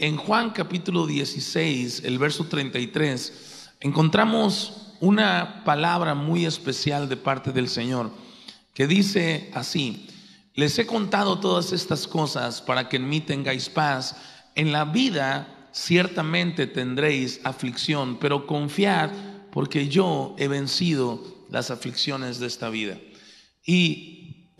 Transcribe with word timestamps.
en 0.00 0.16
Juan 0.16 0.50
capítulo 0.50 1.06
16, 1.06 2.04
el 2.04 2.18
verso 2.18 2.46
33, 2.46 3.68
encontramos 3.80 4.94
una 4.98 5.62
palabra 5.62 6.14
muy 6.14 6.46
especial 6.46 7.06
de 7.10 7.18
parte 7.18 7.52
del 7.52 7.68
Señor 7.68 8.10
que 8.72 8.86
dice 8.86 9.50
así, 9.52 10.08
les 10.54 10.78
he 10.78 10.86
contado 10.86 11.38
todas 11.38 11.72
estas 11.72 12.06
cosas 12.06 12.62
para 12.62 12.88
que 12.88 12.96
en 12.96 13.10
mí 13.10 13.20
tengáis 13.20 13.68
paz. 13.68 14.16
En 14.54 14.72
la 14.72 14.86
vida 14.86 15.68
ciertamente 15.72 16.66
tendréis 16.66 17.38
aflicción, 17.44 18.18
pero 18.18 18.46
confiad 18.46 19.10
porque 19.52 19.88
yo 19.88 20.34
he 20.38 20.48
vencido 20.48 21.22
las 21.50 21.70
aflicciones 21.70 22.38
de 22.38 22.46
esta 22.46 22.70
vida. 22.70 22.96
Y 23.66 24.54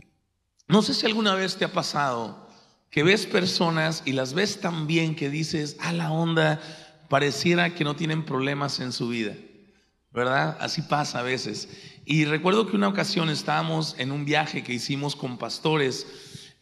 no 0.68 0.82
sé 0.82 0.92
si 0.92 1.06
alguna 1.06 1.34
vez 1.34 1.56
te 1.56 1.64
ha 1.64 1.72
pasado 1.72 2.49
que 2.90 3.02
ves 3.02 3.26
personas 3.26 4.02
y 4.04 4.12
las 4.12 4.34
ves 4.34 4.60
tan 4.60 4.86
bien 4.86 5.14
que 5.14 5.30
dices, 5.30 5.76
a 5.80 5.92
la 5.92 6.10
onda, 6.10 6.60
pareciera 7.08 7.74
que 7.74 7.84
no 7.84 7.96
tienen 7.96 8.24
problemas 8.24 8.80
en 8.80 8.92
su 8.92 9.08
vida, 9.08 9.34
¿verdad? 10.12 10.56
Así 10.60 10.82
pasa 10.82 11.20
a 11.20 11.22
veces. 11.22 11.68
Y 12.04 12.24
recuerdo 12.24 12.66
que 12.66 12.76
una 12.76 12.88
ocasión 12.88 13.30
estábamos 13.30 13.94
en 13.98 14.10
un 14.10 14.24
viaje 14.24 14.64
que 14.64 14.72
hicimos 14.72 15.14
con 15.14 15.38
pastores, 15.38 16.06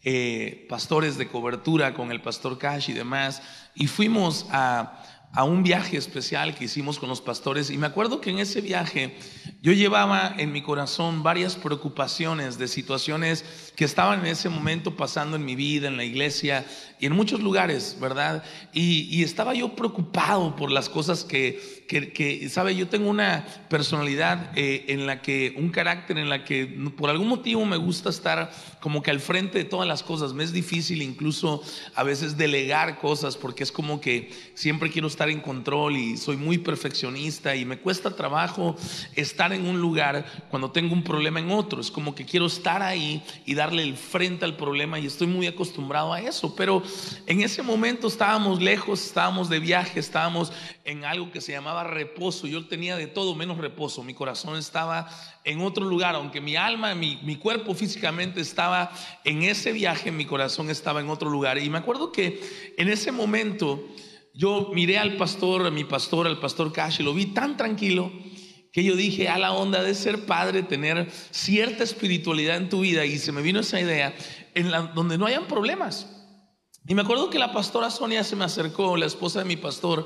eh, 0.03 0.67
pastores 0.69 1.17
de 1.17 1.27
cobertura, 1.27 1.93
con 1.93 2.11
el 2.11 2.21
pastor 2.21 2.57
Cash 2.57 2.89
y 2.89 2.93
demás, 2.93 3.41
y 3.73 3.87
fuimos 3.87 4.45
a 4.51 5.03
a 5.33 5.43
un 5.43 5.63
viaje 5.63 5.97
especial 5.97 6.55
que 6.55 6.65
hicimos 6.65 6.97
con 6.97 7.09
los 7.09 7.21
pastores 7.21 7.69
y 7.69 7.77
me 7.77 7.87
acuerdo 7.87 8.19
que 8.19 8.31
en 8.31 8.39
ese 8.39 8.61
viaje 8.61 9.15
yo 9.61 9.71
llevaba 9.73 10.33
en 10.37 10.51
mi 10.51 10.61
corazón 10.61 11.21
varias 11.21 11.55
preocupaciones 11.55 12.57
de 12.57 12.67
situaciones 12.67 13.68
que 13.79 13.85
estaban 13.85 14.19
en 14.19 14.25
ese 14.25 14.49
momento 14.49 14.97
pasando 14.97 15.37
en 15.37 15.45
mi 15.45 15.55
vida, 15.55 15.87
en 15.87 15.95
la 15.95 16.03
iglesia 16.03 16.65
y 16.99 17.05
en 17.05 17.13
muchos 17.13 17.39
lugares, 17.39 17.95
¿verdad? 18.01 18.43
Y, 18.73 19.23
estaba 19.23 19.53
yo 19.53 19.73
preocupado 19.73 20.53
por 20.57 20.69
las 20.69 20.89
cosas 20.89 21.23
que, 21.23 21.85
que, 21.87 22.49
¿sabe? 22.49 22.75
Yo 22.75 22.89
tengo 22.89 23.09
una 23.09 23.45
personalidad 23.69 24.51
eh, 24.57 24.83
en 24.89 25.07
la 25.07 25.21
que, 25.21 25.53
un 25.55 25.69
carácter 25.69 26.17
en 26.17 26.27
la 26.27 26.43
que 26.43 26.65
por 26.97 27.09
algún 27.09 27.29
motivo 27.29 27.63
me 27.63 27.77
gusta 27.77 28.09
estar 28.09 28.51
como 28.81 29.01
que 29.01 29.11
al 29.11 29.21
frente 29.21 29.59
de 29.59 29.63
todas 29.63 29.87
las 29.87 30.03
cosas. 30.03 30.33
Me 30.33 30.43
es 30.43 30.51
difícil 30.51 31.01
incluso 31.01 31.63
a 31.95 32.03
veces 32.03 32.35
delegar 32.35 32.97
cosas 32.99 33.37
porque 33.37 33.63
es 33.63 33.71
como 33.71 34.01
que 34.01 34.29
siempre 34.55 34.91
quiero 34.91 35.07
estar 35.07 35.29
en 35.29 35.39
control 35.39 35.95
y 35.95 36.17
soy 36.17 36.35
muy 36.35 36.57
perfeccionista 36.57 37.55
y 37.55 37.63
me 37.63 37.77
cuesta 37.77 38.13
trabajo 38.13 38.75
estar 39.15 39.53
en 39.53 39.65
un 39.65 39.79
lugar 39.79 40.25
cuando 40.49 40.71
tengo 40.71 40.93
un 40.93 41.03
problema 41.03 41.39
en 41.39 41.51
otro. 41.51 41.79
Es 41.79 41.91
como 41.91 42.13
que 42.13 42.25
quiero 42.25 42.47
estar 42.47 42.81
ahí 42.81 43.23
y 43.45 43.53
darle 43.69 43.83
el 43.83 43.95
frente 43.95 44.45
al 44.45 44.55
problema 44.55 44.97
y 44.97 45.05
estoy 45.05 45.27
muy 45.27 45.45
acostumbrado 45.45 46.11
a 46.11 46.19
eso. 46.19 46.55
Pero 46.55 46.81
en 47.27 47.41
ese 47.41 47.61
momento 47.61 48.07
estábamos 48.07 48.59
lejos, 48.59 49.05
estábamos 49.05 49.47
de 49.47 49.59
viaje, 49.59 49.99
estábamos 49.99 50.51
en 50.85 51.05
algo 51.05 51.31
que 51.31 51.39
se 51.39 51.51
llamaba 51.51 51.83
reposo. 51.83 52.47
Yo 52.47 52.65
tenía 52.65 52.97
de 52.97 53.05
todo 53.05 53.35
menos 53.35 53.59
reposo. 53.59 54.03
Mi 54.03 54.15
corazón 54.15 54.57
estaba 54.57 55.07
en 55.43 55.61
otro 55.61 55.85
lugar, 55.85 56.15
aunque 56.15 56.41
mi 56.41 56.55
alma, 56.55 56.95
mi, 56.95 57.19
mi 57.21 57.35
cuerpo 57.35 57.75
físicamente 57.75 58.41
estaba 58.41 58.91
en 59.23 59.43
ese 59.43 59.71
viaje, 59.71 60.11
mi 60.11 60.25
corazón 60.25 60.71
estaba 60.71 60.99
en 60.99 61.09
otro 61.09 61.29
lugar. 61.29 61.59
Y 61.59 61.69
me 61.69 61.77
acuerdo 61.77 62.11
que 62.11 62.73
en 62.75 62.89
ese 62.89 63.11
momento 63.11 63.85
yo 64.33 64.71
miré 64.73 64.97
al 64.97 65.15
pastor, 65.15 65.67
a 65.67 65.69
mi 65.69 65.83
pastor, 65.83 66.25
al 66.25 66.39
pastor 66.39 66.73
Cash, 66.73 67.01
y 67.01 67.03
lo 67.03 67.13
vi 67.13 67.27
tan 67.27 67.55
tranquilo 67.55 68.11
que 68.71 68.83
yo 68.83 68.95
dije, 68.95 69.27
a 69.29 69.37
la 69.37 69.53
onda 69.53 69.83
de 69.83 69.95
ser 69.95 70.25
padre, 70.25 70.63
tener 70.63 71.09
cierta 71.31 71.83
espiritualidad 71.83 72.57
en 72.57 72.69
tu 72.69 72.81
vida, 72.81 73.05
y 73.05 73.17
se 73.17 73.31
me 73.31 73.41
vino 73.41 73.59
esa 73.59 73.79
idea, 73.79 74.15
en 74.53 74.71
la, 74.71 74.81
donde 74.81 75.17
no 75.17 75.25
hayan 75.25 75.47
problemas. 75.47 76.07
Y 76.87 76.95
me 76.95 77.01
acuerdo 77.01 77.29
que 77.29 77.39
la 77.39 77.51
pastora 77.51 77.89
Sonia 77.89 78.23
se 78.23 78.35
me 78.35 78.45
acercó, 78.45 78.97
la 78.97 79.05
esposa 79.05 79.39
de 79.39 79.45
mi 79.45 79.55
pastor, 79.55 80.05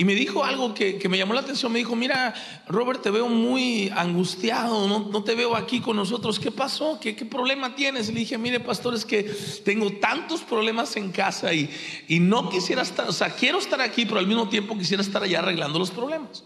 y 0.00 0.04
me 0.04 0.14
dijo 0.14 0.44
algo 0.44 0.74
que, 0.74 1.00
me 1.08 1.18
llamó 1.18 1.34
la 1.34 1.40
atención. 1.40 1.72
Me 1.72 1.80
dijo, 1.80 1.96
mira, 1.96 2.32
Robert, 2.68 3.02
te 3.02 3.10
veo 3.10 3.26
muy 3.26 3.92
angustiado, 3.96 4.86
no, 4.86 5.24
te 5.24 5.34
veo 5.34 5.56
aquí 5.56 5.80
con 5.80 5.96
nosotros. 5.96 6.38
¿Qué 6.38 6.52
pasó? 6.52 7.00
¿Qué, 7.00 7.12
problema 7.14 7.74
tienes? 7.74 8.06
Le 8.06 8.20
dije, 8.20 8.38
mire, 8.38 8.60
pastor, 8.60 8.94
es 8.94 9.04
que 9.04 9.24
tengo 9.64 9.90
tantos 9.94 10.42
problemas 10.42 10.96
en 10.96 11.10
casa 11.10 11.52
y, 11.52 11.68
y 12.06 12.20
no 12.20 12.48
quisiera 12.48 12.82
estar, 12.82 13.08
o 13.08 13.12
sea, 13.12 13.30
quiero 13.30 13.58
estar 13.58 13.80
aquí, 13.80 14.06
pero 14.06 14.20
al 14.20 14.28
mismo 14.28 14.48
tiempo 14.48 14.78
quisiera 14.78 15.02
estar 15.02 15.20
allá 15.20 15.40
arreglando 15.40 15.80
los 15.80 15.90
problemas. 15.90 16.44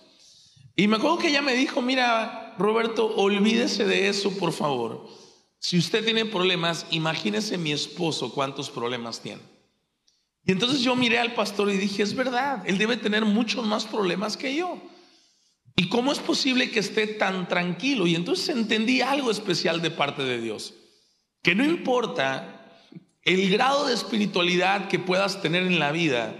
Y 0.75 0.89
me 0.89 0.97
acuerdo 0.97 1.19
que 1.19 1.29
ella 1.29 1.43
me 1.43 1.55
dijo, 1.55 1.83
mira, 1.83 2.55
Roberto, 2.59 3.15
olvídese 3.17 3.85
de 3.85 4.09
eso, 4.09 4.37
por 4.39 4.53
favor. 4.53 5.07
Si 5.59 5.79
usted 5.79 6.05
tiene 6.05 6.25
problemas, 6.25 6.87
imagínese 6.91 7.59
mi 7.59 7.73
esposo 7.73 8.33
cuántos 8.33 8.71
problemas 8.71 9.21
tiene. 9.21 9.43
Y 10.45 10.53
entonces 10.53 10.81
yo 10.81 10.97
miré 10.97 11.19
al 11.19 11.35
pastor 11.35 11.71
y 11.71 11.77
dije, 11.77 12.03
es 12.03 12.15
verdad, 12.15 12.63
él 12.67 12.79
debe 12.79 12.97
tener 12.97 13.25
muchos 13.25 13.65
más 13.67 13.85
problemas 13.85 14.37
que 14.37 14.57
yo. 14.57 14.81
¿Y 15.77 15.89
cómo 15.89 16.13
es 16.13 16.19
posible 16.19 16.71
que 16.71 16.81
esté 16.81 17.07
tan 17.07 17.49
tranquilo? 17.49 18.07
Y 18.07 18.15
entonces 18.15 18.49
entendí 18.49 19.01
algo 19.01 19.31
especial 19.31 19.81
de 19.81 19.91
parte 19.91 20.23
de 20.23 20.41
Dios, 20.41 20.75
que 21.43 21.55
no 21.55 21.65
importa 21.65 22.81
el 23.23 23.51
grado 23.51 23.87
de 23.87 23.95
espiritualidad 23.95 24.89
que 24.89 24.99
puedas 24.99 25.41
tener 25.43 25.63
en 25.63 25.79
la 25.79 25.93
vida, 25.93 26.35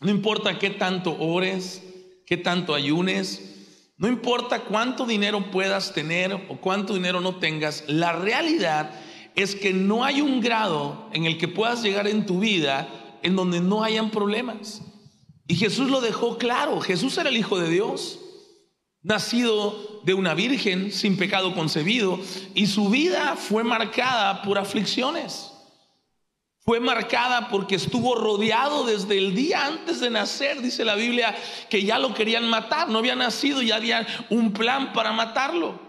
no 0.00 0.10
importa 0.10 0.58
qué 0.58 0.70
tanto 0.70 1.16
ores, 1.18 1.82
qué 2.28 2.36
tanto 2.36 2.74
ayunes, 2.74 3.94
no 3.96 4.06
importa 4.06 4.60
cuánto 4.60 5.06
dinero 5.06 5.50
puedas 5.50 5.94
tener 5.94 6.34
o 6.34 6.60
cuánto 6.60 6.92
dinero 6.92 7.22
no 7.22 7.36
tengas, 7.36 7.84
la 7.86 8.12
realidad 8.12 8.90
es 9.34 9.54
que 9.54 9.72
no 9.72 10.04
hay 10.04 10.20
un 10.20 10.42
grado 10.42 11.08
en 11.14 11.24
el 11.24 11.38
que 11.38 11.48
puedas 11.48 11.82
llegar 11.82 12.06
en 12.06 12.26
tu 12.26 12.40
vida 12.40 12.86
en 13.22 13.34
donde 13.34 13.60
no 13.60 13.82
hayan 13.82 14.10
problemas. 14.10 14.82
Y 15.46 15.56
Jesús 15.56 15.90
lo 15.90 16.02
dejó 16.02 16.36
claro, 16.36 16.80
Jesús 16.82 17.16
era 17.16 17.30
el 17.30 17.36
Hijo 17.38 17.58
de 17.58 17.70
Dios, 17.70 18.20
nacido 19.02 20.02
de 20.04 20.12
una 20.12 20.34
virgen, 20.34 20.92
sin 20.92 21.16
pecado 21.16 21.54
concebido, 21.54 22.20
y 22.54 22.66
su 22.66 22.90
vida 22.90 23.36
fue 23.36 23.64
marcada 23.64 24.42
por 24.42 24.58
aflicciones. 24.58 25.50
Fue 26.68 26.80
marcada 26.80 27.48
porque 27.48 27.76
estuvo 27.76 28.14
rodeado 28.14 28.84
desde 28.84 29.16
el 29.16 29.34
día 29.34 29.64
antes 29.64 30.00
de 30.00 30.10
nacer, 30.10 30.60
dice 30.60 30.84
la 30.84 30.96
Biblia, 30.96 31.34
que 31.70 31.82
ya 31.82 31.98
lo 31.98 32.12
querían 32.12 32.46
matar, 32.46 32.90
no 32.90 32.98
había 32.98 33.16
nacido, 33.16 33.62
ya 33.62 33.76
había 33.76 34.06
un 34.28 34.52
plan 34.52 34.92
para 34.92 35.10
matarlo. 35.12 35.87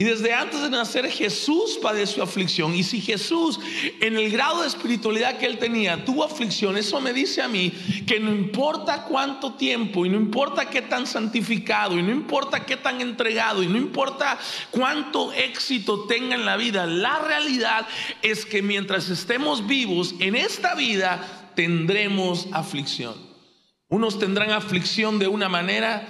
Y 0.00 0.04
desde 0.04 0.32
antes 0.32 0.62
de 0.62 0.70
nacer 0.70 1.10
Jesús 1.10 1.76
padeció 1.82 2.22
aflicción. 2.22 2.72
Y 2.72 2.84
si 2.84 3.00
Jesús, 3.00 3.58
en 4.00 4.16
el 4.16 4.30
grado 4.30 4.62
de 4.62 4.68
espiritualidad 4.68 5.38
que 5.38 5.46
él 5.46 5.58
tenía, 5.58 6.04
tuvo 6.04 6.22
aflicción, 6.22 6.76
eso 6.76 7.00
me 7.00 7.12
dice 7.12 7.42
a 7.42 7.48
mí 7.48 7.72
que 8.06 8.20
no 8.20 8.30
importa 8.30 9.02
cuánto 9.02 9.54
tiempo, 9.54 10.06
y 10.06 10.08
no 10.08 10.16
importa 10.16 10.70
qué 10.70 10.82
tan 10.82 11.04
santificado, 11.04 11.98
y 11.98 12.02
no 12.04 12.12
importa 12.12 12.64
qué 12.64 12.76
tan 12.76 13.00
entregado, 13.00 13.60
y 13.60 13.66
no 13.66 13.76
importa 13.76 14.38
cuánto 14.70 15.32
éxito 15.32 16.04
tenga 16.04 16.36
en 16.36 16.44
la 16.44 16.56
vida, 16.56 16.86
la 16.86 17.18
realidad 17.18 17.84
es 18.22 18.46
que 18.46 18.62
mientras 18.62 19.08
estemos 19.08 19.66
vivos 19.66 20.14
en 20.20 20.36
esta 20.36 20.76
vida, 20.76 21.50
tendremos 21.56 22.46
aflicción. 22.52 23.16
Unos 23.88 24.20
tendrán 24.20 24.52
aflicción 24.52 25.18
de 25.18 25.26
una 25.26 25.48
manera, 25.48 26.06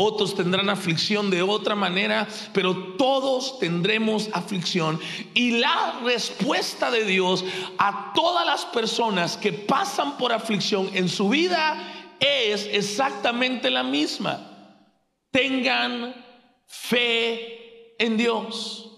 otros 0.00 0.36
tendrán 0.36 0.70
aflicción 0.70 1.28
de 1.28 1.42
otra 1.42 1.74
manera, 1.74 2.28
pero 2.52 2.94
todos 2.94 3.58
tendremos 3.58 4.28
aflicción. 4.32 5.00
Y 5.34 5.58
la 5.58 5.98
respuesta 6.04 6.92
de 6.92 7.04
Dios 7.04 7.44
a 7.78 8.12
todas 8.14 8.46
las 8.46 8.64
personas 8.66 9.36
que 9.36 9.52
pasan 9.52 10.16
por 10.16 10.32
aflicción 10.32 10.88
en 10.94 11.08
su 11.08 11.28
vida 11.28 12.14
es 12.20 12.68
exactamente 12.70 13.70
la 13.70 13.82
misma. 13.82 14.86
Tengan 15.32 16.14
fe 16.64 17.96
en 17.98 18.16
Dios. 18.16 18.92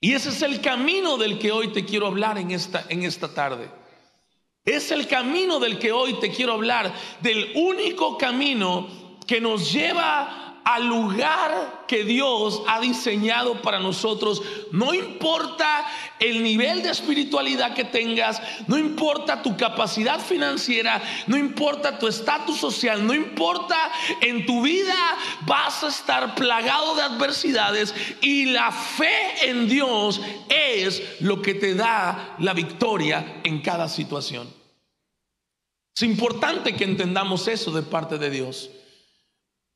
Y 0.00 0.12
ese 0.12 0.28
es 0.28 0.40
el 0.42 0.60
camino 0.60 1.16
del 1.16 1.40
que 1.40 1.50
hoy 1.50 1.72
te 1.72 1.84
quiero 1.84 2.06
hablar 2.06 2.38
en 2.38 2.52
esta, 2.52 2.86
en 2.88 3.02
esta 3.02 3.34
tarde. 3.34 3.68
Es 4.64 4.92
el 4.92 5.08
camino 5.08 5.58
del 5.58 5.80
que 5.80 5.90
hoy 5.90 6.20
te 6.20 6.30
quiero 6.30 6.52
hablar, 6.52 6.94
del 7.22 7.50
único 7.56 8.16
camino 8.16 9.05
que 9.26 9.40
nos 9.40 9.72
lleva 9.72 10.46
al 10.66 10.84
lugar 10.88 11.84
que 11.86 12.02
Dios 12.02 12.60
ha 12.66 12.80
diseñado 12.80 13.62
para 13.62 13.78
nosotros. 13.78 14.42
No 14.72 14.92
importa 14.92 15.86
el 16.18 16.42
nivel 16.42 16.82
de 16.82 16.90
espiritualidad 16.90 17.72
que 17.72 17.84
tengas, 17.84 18.42
no 18.66 18.76
importa 18.76 19.44
tu 19.44 19.56
capacidad 19.56 20.18
financiera, 20.18 21.00
no 21.28 21.36
importa 21.36 22.00
tu 22.00 22.08
estatus 22.08 22.56
social, 22.56 23.06
no 23.06 23.14
importa 23.14 23.76
en 24.20 24.44
tu 24.44 24.62
vida 24.62 24.96
vas 25.42 25.84
a 25.84 25.88
estar 25.88 26.34
plagado 26.34 26.96
de 26.96 27.02
adversidades 27.02 27.94
y 28.20 28.46
la 28.46 28.72
fe 28.72 29.48
en 29.48 29.68
Dios 29.68 30.20
es 30.48 31.00
lo 31.20 31.42
que 31.42 31.54
te 31.54 31.76
da 31.76 32.34
la 32.40 32.54
victoria 32.54 33.40
en 33.44 33.62
cada 33.62 33.88
situación. 33.88 34.52
Es 35.94 36.02
importante 36.02 36.74
que 36.74 36.82
entendamos 36.82 37.46
eso 37.46 37.70
de 37.70 37.82
parte 37.82 38.18
de 38.18 38.30
Dios. 38.30 38.70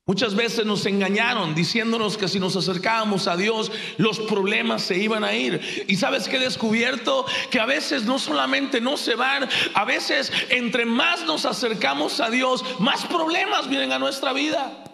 Muchas 0.06 0.35
veces 0.35 0.67
nos 0.67 0.87
engañaron 0.87 1.55
diciéndonos 1.55 2.17
que 2.17 2.26
si 2.26 2.41
nos 2.41 2.56
acercábamos 2.56 3.29
a 3.29 3.37
Dios 3.37 3.70
los 3.97 4.19
problemas 4.19 4.82
se 4.82 4.99
iban 4.99 5.23
a 5.23 5.35
ir. 5.35 5.85
Y 5.88 5.97
sabes 5.97 6.26
que 6.26 6.37
he 6.37 6.41
descubierto 6.41 7.26
que 7.50 7.61
a 7.61 7.67
veces 7.67 8.05
no 8.05 8.19
solamente 8.19 8.81
no 8.81 8.97
se 8.97 9.14
van, 9.14 9.49
a 9.75 9.85
veces 9.85 10.32
entre 10.49 10.85
más 10.85 11.25
nos 11.26 11.44
acercamos 11.44 12.19
a 12.20 12.31
Dios, 12.31 12.64
más 12.81 13.05
problemas 13.06 13.69
vienen 13.69 13.93
a 13.93 13.99
nuestra 13.99 14.32
vida. 14.32 14.85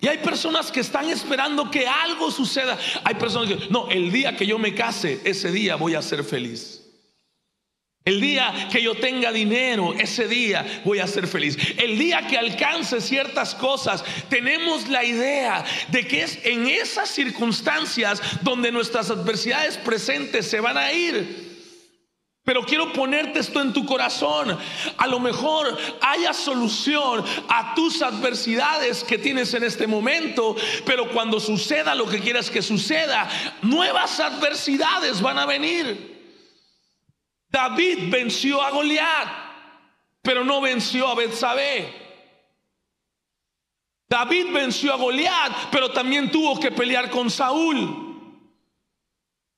Y 0.00 0.06
hay 0.06 0.18
personas 0.18 0.70
que 0.70 0.80
están 0.80 1.08
esperando 1.08 1.70
que 1.70 1.86
algo 1.86 2.30
suceda. 2.30 2.78
Hay 3.04 3.14
personas 3.14 3.48
que, 3.48 3.68
no, 3.70 3.88
el 3.88 4.12
día 4.12 4.36
que 4.36 4.46
yo 4.46 4.58
me 4.58 4.74
case, 4.74 5.20
ese 5.24 5.50
día 5.50 5.76
voy 5.76 5.94
a 5.94 6.02
ser 6.02 6.24
feliz. 6.24 6.73
El 8.06 8.20
día 8.20 8.68
que 8.70 8.82
yo 8.82 8.94
tenga 8.94 9.32
dinero, 9.32 9.94
ese 9.94 10.28
día 10.28 10.82
voy 10.84 10.98
a 10.98 11.06
ser 11.06 11.26
feliz. 11.26 11.56
El 11.78 11.96
día 11.96 12.26
que 12.26 12.36
alcance 12.36 13.00
ciertas 13.00 13.54
cosas, 13.54 14.04
tenemos 14.28 14.88
la 14.88 15.02
idea 15.02 15.64
de 15.88 16.06
que 16.06 16.22
es 16.22 16.38
en 16.44 16.66
esas 16.66 17.08
circunstancias 17.08 18.20
donde 18.42 18.70
nuestras 18.70 19.08
adversidades 19.08 19.78
presentes 19.78 20.50
se 20.50 20.60
van 20.60 20.76
a 20.76 20.92
ir. 20.92 21.54
Pero 22.44 22.66
quiero 22.66 22.92
ponerte 22.92 23.38
esto 23.38 23.62
en 23.62 23.72
tu 23.72 23.86
corazón. 23.86 24.54
A 24.98 25.06
lo 25.06 25.18
mejor 25.18 25.74
haya 26.02 26.34
solución 26.34 27.24
a 27.48 27.74
tus 27.74 28.02
adversidades 28.02 29.02
que 29.02 29.16
tienes 29.16 29.54
en 29.54 29.64
este 29.64 29.86
momento, 29.86 30.54
pero 30.84 31.08
cuando 31.08 31.40
suceda 31.40 31.94
lo 31.94 32.06
que 32.06 32.20
quieras 32.20 32.50
que 32.50 32.60
suceda, 32.60 33.30
nuevas 33.62 34.20
adversidades 34.20 35.22
van 35.22 35.38
a 35.38 35.46
venir. 35.46 36.13
David 37.54 38.10
venció 38.10 38.60
a 38.60 38.70
Goliat, 38.70 39.28
pero 40.22 40.42
no 40.42 40.60
venció 40.60 41.06
a 41.06 41.14
Betsabé. 41.14 41.86
David 44.08 44.52
venció 44.52 44.92
a 44.92 44.96
Goliat, 44.96 45.70
pero 45.70 45.92
también 45.92 46.32
tuvo 46.32 46.58
que 46.58 46.72
pelear 46.72 47.08
con 47.10 47.30
Saúl. 47.30 48.03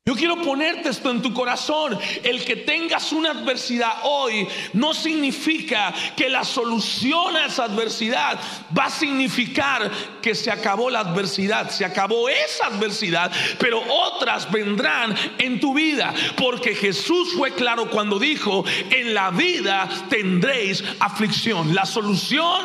Yo 0.08 0.14
quiero 0.14 0.41
ponerte 0.41 0.91
esto 0.91 1.11
en 1.11 1.20
tu 1.20 1.35
corazón. 1.35 1.99
El 2.23 2.44
que 2.44 2.55
tengas 2.55 3.11
una 3.11 3.32
adversidad 3.32 3.93
hoy 4.05 4.47
no 4.73 4.94
significa 4.94 5.93
que 6.17 6.29
la 6.29 6.44
solución 6.44 7.35
a 7.35 7.47
esa 7.47 7.64
adversidad 7.64 8.38
va 8.76 8.85
a 8.85 8.91
significar 8.91 9.91
que 10.23 10.37
se 10.37 10.53
acabó 10.53 10.91
la 10.91 11.00
adversidad. 11.00 11.70
Se 11.70 11.85
acabó 11.85 12.29
esa 12.29 12.67
adversidad, 12.67 13.32
pero 13.58 13.82
otras 13.82 14.49
vendrán 14.53 15.12
en 15.38 15.58
tu 15.58 15.75
vida. 15.75 16.14
Porque 16.37 16.76
Jesús 16.76 17.32
fue 17.37 17.53
claro 17.55 17.91
cuando 17.91 18.20
dijo, 18.20 18.64
en 18.91 19.12
la 19.12 19.31
vida 19.32 19.88
tendréis 20.08 20.85
aflicción. 21.00 21.75
La 21.75 21.85
solución 21.85 22.62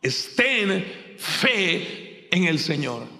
está 0.00 0.44
en 0.44 1.16
fe 1.18 2.28
en 2.30 2.44
el 2.44 2.60
Señor. 2.60 3.11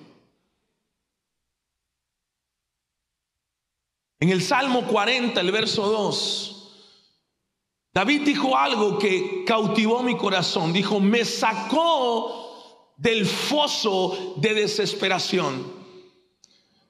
En 4.23 4.31
el 4.31 4.41
Salmo 4.41 4.87
40, 4.87 5.41
el 5.41 5.51
verso 5.51 5.83
2, 5.85 6.75
David 7.93 8.21
dijo 8.21 8.57
algo 8.57 8.97
que 8.97 9.43
cautivó 9.45 10.01
mi 10.05 10.17
corazón. 10.17 10.73
Dijo, 10.73 11.01
me 11.01 11.25
sacó 11.25 12.95
del 12.97 13.27
foso 13.27 14.35
de 14.37 14.55
desesperación, 14.55 15.75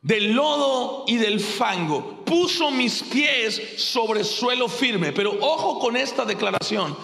del 0.02 0.34
lodo 0.34 1.06
y 1.08 1.16
del 1.16 1.40
fango. 1.40 2.22
Puso 2.22 2.70
mis 2.70 3.02
pies 3.02 3.62
sobre 3.78 4.24
suelo 4.24 4.68
firme. 4.68 5.12
Pero 5.12 5.34
ojo 5.40 5.78
con 5.78 5.96
esta 5.96 6.26
declaración. 6.26 6.94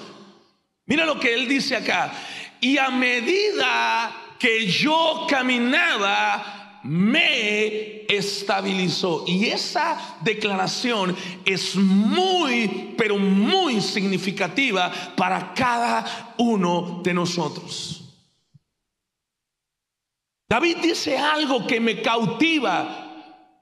Mira 0.84 1.06
lo 1.06 1.18
que 1.18 1.32
él 1.32 1.48
dice 1.48 1.74
acá. 1.74 2.12
Y 2.60 2.76
a 2.76 2.90
medida 2.90 4.34
que 4.38 4.66
yo 4.66 5.26
caminaba, 5.26 6.57
me 6.82 8.06
estabilizó. 8.08 9.24
Y 9.26 9.46
esa 9.46 10.18
declaración 10.20 11.16
es 11.44 11.76
muy, 11.76 12.94
pero 12.96 13.18
muy 13.18 13.80
significativa 13.80 14.90
para 15.16 15.54
cada 15.54 16.34
uno 16.38 17.00
de 17.02 17.14
nosotros. 17.14 18.04
David 20.48 20.78
dice 20.78 21.18
algo 21.18 21.66
que 21.66 21.78
me 21.78 22.00
cautiva 22.00 23.04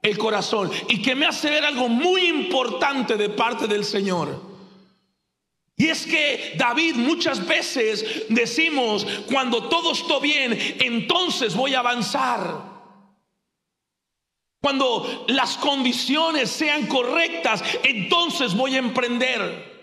el 0.01 0.17
corazón 0.17 0.71
y 0.87 1.01
que 1.01 1.15
me 1.15 1.25
hace 1.25 1.49
ver 1.49 1.65
algo 1.65 1.89
muy 1.89 2.27
importante 2.27 3.17
de 3.17 3.29
parte 3.29 3.67
del 3.67 3.83
Señor. 3.83 4.47
Y 5.75 5.87
es 5.87 6.07
que 6.07 6.55
David 6.57 6.95
muchas 6.95 7.45
veces 7.45 8.25
decimos, 8.29 9.05
cuando 9.31 9.69
todo 9.69 9.91
está 9.91 10.17
bien, 10.19 10.57
entonces 10.79 11.55
voy 11.55 11.75
a 11.75 11.79
avanzar. 11.79 12.76
Cuando 14.61 15.25
las 15.27 15.57
condiciones 15.57 16.49
sean 16.49 16.87
correctas, 16.87 17.63
entonces 17.83 18.55
voy 18.55 18.75
a 18.75 18.79
emprender. 18.79 19.77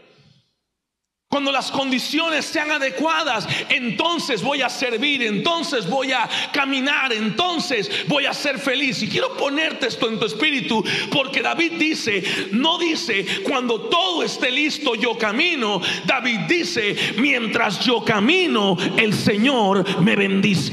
Cuando 1.35 1.51
las 1.51 1.73
condiciones 1.73 2.45
sean 2.45 2.71
adecuadas, 2.71 3.49
entonces 3.69 4.41
voy 4.41 4.63
a 4.63 4.69
servir, 4.69 5.21
entonces 5.23 5.89
voy 5.91 6.13
a 6.13 6.29
caminar, 6.53 7.13
entonces 7.13 8.07
voy 8.07 8.27
a 8.27 8.33
ser 8.33 8.59
feliz. 8.59 9.03
Y 9.03 9.09
quiero 9.09 9.37
ponerte 9.37 9.89
esto 9.89 10.09
en 10.09 10.21
tu 10.21 10.27
espíritu, 10.27 10.85
porque 11.11 11.43
David 11.43 11.73
dice, 11.73 12.23
no 12.53 12.79
dice, 12.79 13.43
cuando 13.43 13.81
todo 13.89 14.23
esté 14.23 14.53
listo 14.53 14.95
yo 14.95 15.19
camino. 15.19 15.81
David 16.05 16.41
dice, 16.49 16.97
mientras 17.19 17.81
yo 17.81 18.05
camino, 18.05 18.77
el 18.97 19.13
Señor 19.13 20.03
me 20.03 20.15
bendice. 20.15 20.73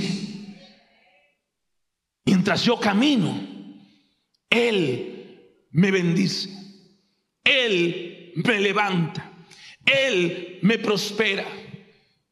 Mientras 2.24 2.64
yo 2.64 2.80
camino. 2.80 3.51
Él 4.52 5.68
me 5.72 5.90
bendice. 5.90 6.50
Él 7.44 8.34
me 8.36 8.60
levanta. 8.60 9.32
Él 9.86 10.60
me 10.62 10.78
prospera. 10.78 11.46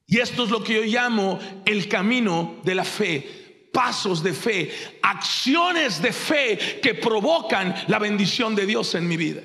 Y 0.05 0.19
esto 0.19 0.43
es 0.43 0.49
lo 0.49 0.63
que 0.63 0.73
yo 0.73 0.83
llamo 0.83 1.39
el 1.65 1.87
camino 1.87 2.59
de 2.63 2.75
la 2.75 2.83
fe. 2.83 3.69
Pasos 3.71 4.23
de 4.23 4.33
fe, 4.33 4.71
acciones 5.03 6.01
de 6.01 6.11
fe 6.11 6.79
que 6.81 6.95
provocan 6.95 7.73
la 7.87 7.99
bendición 7.99 8.55
de 8.55 8.65
Dios 8.65 8.95
en 8.95 9.07
mi 9.07 9.15
vida. 9.15 9.41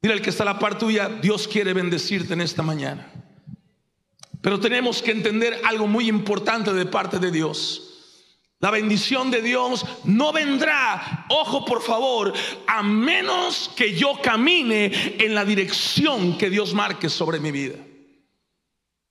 Mira 0.00 0.14
el 0.14 0.22
que 0.22 0.30
está 0.30 0.42
a 0.44 0.46
la 0.46 0.58
par 0.58 0.78
tuya, 0.78 1.08
Dios 1.08 1.46
quiere 1.46 1.74
bendecirte 1.74 2.32
en 2.32 2.40
esta 2.40 2.62
mañana. 2.62 3.12
Pero 4.40 4.58
tenemos 4.58 5.02
que 5.02 5.10
entender 5.10 5.60
algo 5.64 5.86
muy 5.86 6.08
importante 6.08 6.72
de 6.72 6.86
parte 6.86 7.18
de 7.18 7.30
Dios. 7.30 7.87
La 8.60 8.72
bendición 8.72 9.30
de 9.30 9.40
Dios 9.40 9.86
no 10.04 10.32
vendrá, 10.32 11.26
ojo 11.28 11.64
por 11.64 11.80
favor, 11.80 12.32
a 12.66 12.82
menos 12.82 13.70
que 13.76 13.94
yo 13.94 14.20
camine 14.20 14.90
en 15.18 15.32
la 15.32 15.44
dirección 15.44 16.36
que 16.36 16.50
Dios 16.50 16.74
marque 16.74 17.08
sobre 17.08 17.38
mi 17.38 17.52
vida. 17.52 17.76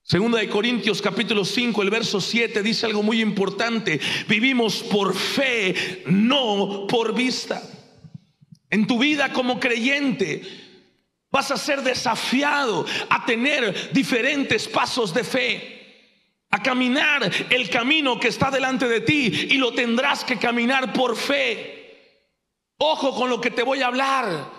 Segunda 0.04 0.39
de 0.39 0.50
Corintios 0.50 1.01
capítulo 1.01 1.46
5, 1.46 1.82
el 1.82 1.89
verso 1.89 2.20
7 2.20 2.62
dice 2.62 2.86
algo 2.86 3.04
muy 3.04 3.22
importante. 3.22 4.01
Vivimos 4.27 4.84
por 4.84 5.16
fe, 5.16 6.04
no 6.08 6.86
por 6.88 7.13
vista. 7.13 7.62
En 8.70 8.86
tu 8.86 9.00
vida 9.00 9.32
como 9.32 9.62
creyente 9.62 10.42
vas 11.32 11.51
a 11.51 11.58
ser 11.58 11.84
desafiado 11.84 12.86
a 13.10 13.25
tener 13.25 13.94
diferentes 13.94 14.68
pasos 14.68 15.13
de 15.13 15.24
fe 15.24 15.77
a 16.50 16.63
caminar 16.63 17.30
el 17.50 17.70
camino 17.70 18.20
que 18.20 18.30
está 18.30 18.50
delante 18.50 18.88
de 18.88 19.01
ti 19.01 19.48
y 19.50 19.58
lo 19.58 19.74
tendrás 19.74 20.24
que 20.24 20.38
caminar 20.38 20.94
por 20.94 21.16
fe. 21.16 21.77
Ojo 22.77 23.13
con 23.16 23.30
lo 23.30 23.42
que 23.42 23.51
te 23.51 23.63
voy 23.63 23.82
a 23.82 23.88
hablar. 23.88 24.50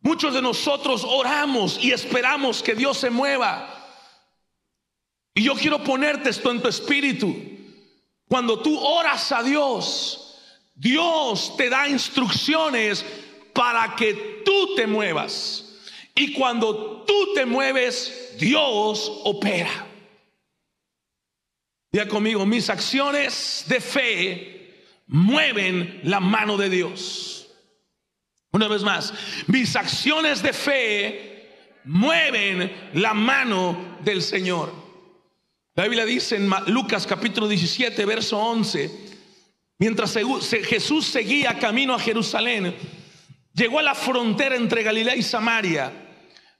Muchos 0.00 0.32
de 0.32 0.40
nosotros 0.40 1.04
oramos 1.04 1.78
y 1.82 1.92
esperamos 1.92 2.62
que 2.62 2.74
Dios 2.74 2.98
se 2.98 3.10
mueva. 3.10 3.74
Y 5.34 5.42
yo 5.42 5.54
quiero 5.54 5.82
ponerte 5.82 6.30
esto 6.30 6.50
en 6.50 6.62
tu 6.62 6.68
espíritu. 6.68 7.34
Cuando 8.28 8.60
tú 8.60 8.78
oras 8.78 9.30
a 9.32 9.42
Dios, 9.42 10.38
Dios 10.74 11.56
te 11.56 11.68
da 11.68 11.88
instrucciones 11.88 13.04
para 13.52 13.96
que 13.96 14.42
tú 14.44 14.74
te 14.76 14.86
muevas. 14.86 15.64
Y 16.14 16.32
cuando 16.32 17.04
tú 17.06 17.34
te 17.34 17.44
mueves, 17.44 18.34
Dios 18.38 19.20
opera. 19.24 19.87
Diga 21.90 22.06
conmigo, 22.06 22.44
mis 22.44 22.68
acciones 22.68 23.64
de 23.66 23.80
fe 23.80 24.84
mueven 25.06 26.00
la 26.04 26.20
mano 26.20 26.56
de 26.56 26.68
Dios. 26.68 27.48
Una 28.52 28.68
vez 28.68 28.82
más, 28.82 29.14
mis 29.46 29.74
acciones 29.76 30.42
de 30.42 30.52
fe 30.52 31.78
mueven 31.84 32.90
la 32.94 33.14
mano 33.14 33.98
del 34.02 34.22
Señor. 34.22 34.72
La 35.74 35.84
Biblia 35.84 36.04
dice 36.04 36.36
en 36.36 36.50
Lucas 36.66 37.06
capítulo 37.06 37.48
17, 37.48 38.04
verso 38.04 38.38
11, 38.38 38.90
mientras 39.78 40.18
Jesús 40.66 41.06
seguía 41.06 41.58
camino 41.58 41.94
a 41.94 41.98
Jerusalén, 42.00 42.74
llegó 43.54 43.78
a 43.78 43.82
la 43.82 43.94
frontera 43.94 44.56
entre 44.56 44.82
Galilea 44.82 45.16
y 45.16 45.22
Samaria. 45.22 46.07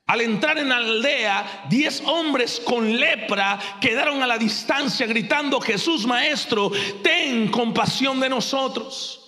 Al 0.09 0.23
entrar 0.23 0.57
en 0.57 0.71
la 0.71 0.79
aldea, 0.79 1.67
diez 1.69 2.01
hombres 2.07 2.63
con 2.65 2.99
lepra 2.99 3.59
quedaron 3.79 4.23
a 4.23 4.27
la 4.27 4.39
distancia 4.39 5.07
gritando, 5.07 5.61
Jesús 5.61 6.07
Maestro, 6.07 6.73
ten 7.03 7.51
compasión 7.51 8.19
de 8.19 8.31
nosotros. 8.31 9.21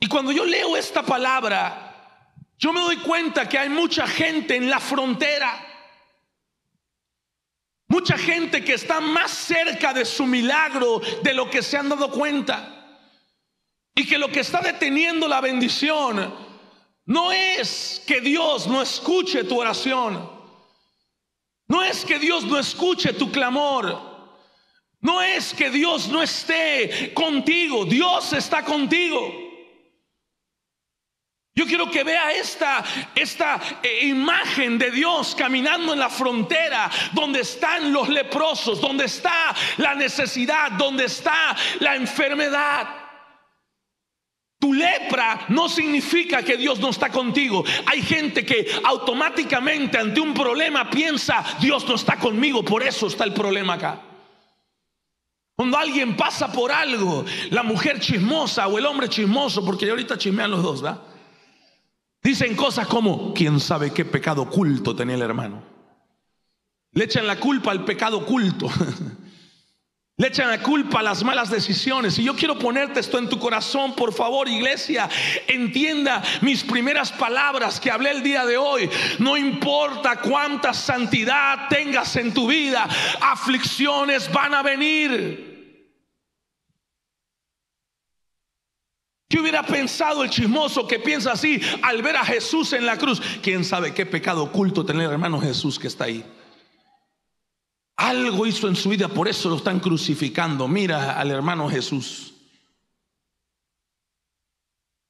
Y 0.00 0.06
cuando 0.06 0.32
yo 0.32 0.46
leo 0.46 0.74
esta 0.74 1.02
palabra, 1.02 2.32
yo 2.58 2.72
me 2.72 2.80
doy 2.80 2.96
cuenta 2.96 3.46
que 3.46 3.58
hay 3.58 3.68
mucha 3.68 4.06
gente 4.06 4.56
en 4.56 4.70
la 4.70 4.80
frontera. 4.80 5.54
Mucha 7.88 8.16
gente 8.16 8.64
que 8.64 8.72
está 8.72 9.00
más 9.00 9.30
cerca 9.30 9.92
de 9.92 10.06
su 10.06 10.24
milagro 10.24 11.02
de 11.22 11.34
lo 11.34 11.50
que 11.50 11.62
se 11.62 11.76
han 11.76 11.90
dado 11.90 12.10
cuenta. 12.10 12.98
Y 13.94 14.06
que 14.06 14.16
lo 14.16 14.28
que 14.28 14.40
está 14.40 14.62
deteniendo 14.62 15.28
la 15.28 15.42
bendición 15.42 16.43
no 17.06 17.32
es 17.32 18.02
que 18.06 18.20
Dios 18.20 18.66
no 18.66 18.80
escuche 18.80 19.44
tu 19.44 19.60
oración. 19.60 20.30
No 21.66 21.82
es 21.82 22.04
que 22.04 22.18
Dios 22.18 22.44
no 22.44 22.58
escuche 22.58 23.12
tu 23.12 23.30
clamor. 23.30 24.14
No 25.00 25.20
es 25.20 25.52
que 25.52 25.70
Dios 25.70 26.08
no 26.08 26.22
esté 26.22 27.12
contigo. 27.12 27.84
Dios 27.84 28.32
está 28.32 28.64
contigo. 28.64 29.44
Yo 31.56 31.66
quiero 31.66 31.88
que 31.88 32.02
vea 32.02 32.32
esta, 32.32 32.82
esta 33.14 33.60
eh, 33.80 34.06
imagen 34.06 34.76
de 34.76 34.90
Dios 34.90 35.36
caminando 35.36 35.92
en 35.92 36.00
la 36.00 36.08
frontera 36.08 36.90
donde 37.12 37.40
están 37.40 37.92
los 37.92 38.08
leprosos, 38.08 38.80
donde 38.80 39.04
está 39.04 39.54
la 39.76 39.94
necesidad, 39.94 40.72
donde 40.72 41.04
está 41.04 41.54
la 41.78 41.94
enfermedad. 41.94 43.03
Tu 44.64 44.72
lepra 44.72 45.44
no 45.50 45.68
significa 45.68 46.42
que 46.42 46.56
Dios 46.56 46.80
no 46.80 46.88
está 46.88 47.10
contigo. 47.10 47.62
Hay 47.84 48.00
gente 48.00 48.46
que 48.46 48.66
automáticamente 48.82 49.98
ante 49.98 50.22
un 50.22 50.32
problema 50.32 50.88
piensa, 50.88 51.44
Dios 51.60 51.86
no 51.86 51.96
está 51.96 52.18
conmigo, 52.18 52.64
por 52.64 52.82
eso 52.82 53.08
está 53.08 53.24
el 53.24 53.34
problema 53.34 53.74
acá. 53.74 54.00
Cuando 55.54 55.76
alguien 55.76 56.16
pasa 56.16 56.50
por 56.50 56.72
algo, 56.72 57.26
la 57.50 57.62
mujer 57.62 58.00
chismosa 58.00 58.66
o 58.66 58.78
el 58.78 58.86
hombre 58.86 59.10
chismoso, 59.10 59.62
porque 59.62 59.90
ahorita 59.90 60.16
chismean 60.16 60.52
los 60.52 60.62
dos, 60.62 60.82
¿va? 60.82 61.08
Dicen 62.22 62.56
cosas 62.56 62.86
como, 62.86 63.34
¿quién 63.34 63.60
sabe 63.60 63.92
qué 63.92 64.06
pecado 64.06 64.40
oculto 64.40 64.96
tenía 64.96 65.16
el 65.16 65.22
hermano? 65.22 65.62
Le 66.92 67.04
echan 67.04 67.26
la 67.26 67.38
culpa 67.38 67.70
al 67.70 67.84
pecado 67.84 68.16
oculto. 68.16 68.70
Le 70.16 70.28
echan 70.28 70.48
la 70.48 70.62
culpa 70.62 71.00
a 71.00 71.02
las 71.02 71.24
malas 71.24 71.50
decisiones. 71.50 72.18
Y 72.18 72.24
yo 72.24 72.36
quiero 72.36 72.56
ponerte 72.56 73.00
esto 73.00 73.18
en 73.18 73.28
tu 73.28 73.36
corazón, 73.38 73.96
por 73.96 74.12
favor, 74.12 74.48
iglesia. 74.48 75.08
Entienda 75.48 76.22
mis 76.40 76.62
primeras 76.62 77.10
palabras 77.10 77.80
que 77.80 77.90
hablé 77.90 78.12
el 78.12 78.22
día 78.22 78.46
de 78.46 78.56
hoy. 78.56 78.88
No 79.18 79.36
importa 79.36 80.20
cuánta 80.20 80.72
santidad 80.72 81.66
tengas 81.68 82.14
en 82.14 82.32
tu 82.32 82.46
vida, 82.46 82.88
aflicciones 83.20 84.32
van 84.32 84.54
a 84.54 84.62
venir. 84.62 85.52
¿Qué 89.28 89.40
hubiera 89.40 89.64
pensado 89.64 90.22
el 90.22 90.30
chismoso 90.30 90.86
que 90.86 91.00
piensa 91.00 91.32
así 91.32 91.60
al 91.82 92.02
ver 92.02 92.14
a 92.14 92.24
Jesús 92.24 92.72
en 92.72 92.86
la 92.86 92.96
cruz? 92.96 93.20
¿Quién 93.42 93.64
sabe 93.64 93.92
qué 93.92 94.06
pecado 94.06 94.44
oculto 94.44 94.86
tener 94.86 95.10
hermano 95.10 95.40
Jesús 95.40 95.76
que 95.76 95.88
está 95.88 96.04
ahí? 96.04 96.24
Algo 98.04 98.44
hizo 98.44 98.68
en 98.68 98.76
su 98.76 98.90
vida, 98.90 99.08
por 99.08 99.28
eso 99.28 99.48
lo 99.48 99.56
están 99.56 99.80
crucificando. 99.80 100.68
Mira 100.68 101.18
al 101.18 101.30
hermano 101.30 101.70
Jesús. 101.70 102.34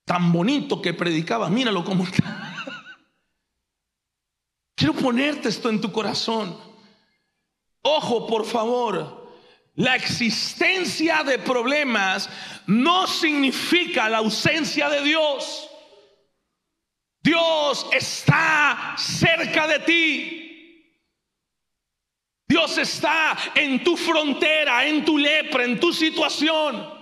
Tan 0.04 0.32
bonito 0.32 0.80
que 0.80 0.94
predicaba, 0.94 1.50
míralo 1.50 1.84
como 1.84 2.04
está. 2.04 2.54
Quiero 4.76 4.94
ponerte 4.94 5.48
esto 5.48 5.70
en 5.70 5.80
tu 5.80 5.90
corazón. 5.90 6.56
Ojo, 7.82 8.28
por 8.28 8.44
favor. 8.44 9.34
La 9.74 9.96
existencia 9.96 11.24
de 11.24 11.40
problemas 11.40 12.30
no 12.68 13.08
significa 13.08 14.08
la 14.08 14.18
ausencia 14.18 14.88
de 14.88 15.02
Dios. 15.02 15.68
Dios 17.20 17.88
está 17.90 18.94
cerca 18.96 19.66
de 19.66 19.78
ti. 19.80 20.43
Dios 22.46 22.76
está 22.78 23.36
en 23.54 23.82
tu 23.82 23.96
frontera, 23.96 24.86
en 24.86 25.04
tu 25.04 25.16
lepra, 25.16 25.64
en 25.64 25.80
tu 25.80 25.92
situación. 25.92 26.92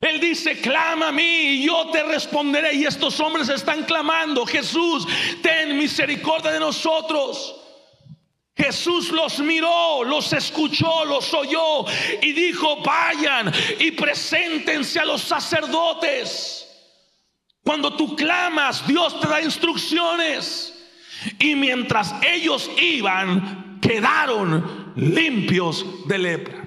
Él 0.00 0.18
dice, 0.18 0.60
clama 0.60 1.08
a 1.08 1.12
mí 1.12 1.22
y 1.22 1.66
yo 1.66 1.90
te 1.90 2.02
responderé. 2.02 2.74
Y 2.74 2.86
estos 2.86 3.20
hombres 3.20 3.48
están 3.48 3.84
clamando, 3.84 4.46
Jesús, 4.46 5.06
ten 5.42 5.76
misericordia 5.76 6.50
de 6.50 6.60
nosotros. 6.60 7.56
Jesús 8.56 9.10
los 9.10 9.38
miró, 9.40 10.02
los 10.04 10.32
escuchó, 10.32 11.04
los 11.04 11.32
oyó 11.32 11.84
y 12.20 12.32
dijo, 12.32 12.82
vayan 12.82 13.52
y 13.78 13.92
preséntense 13.92 15.00
a 15.00 15.04
los 15.04 15.22
sacerdotes. 15.22 16.66
Cuando 17.62 17.94
tú 17.94 18.16
clamas, 18.16 18.86
Dios 18.86 19.20
te 19.20 19.28
da 19.28 19.40
instrucciones. 19.40 20.74
Y 21.38 21.54
mientras 21.54 22.14
ellos 22.22 22.70
iban, 22.78 23.69
quedaron 23.90 24.92
limpios 24.94 26.06
de 26.06 26.18
lepra. 26.18 26.64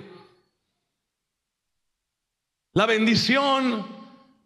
La 2.73 2.85
bendición 2.85 3.87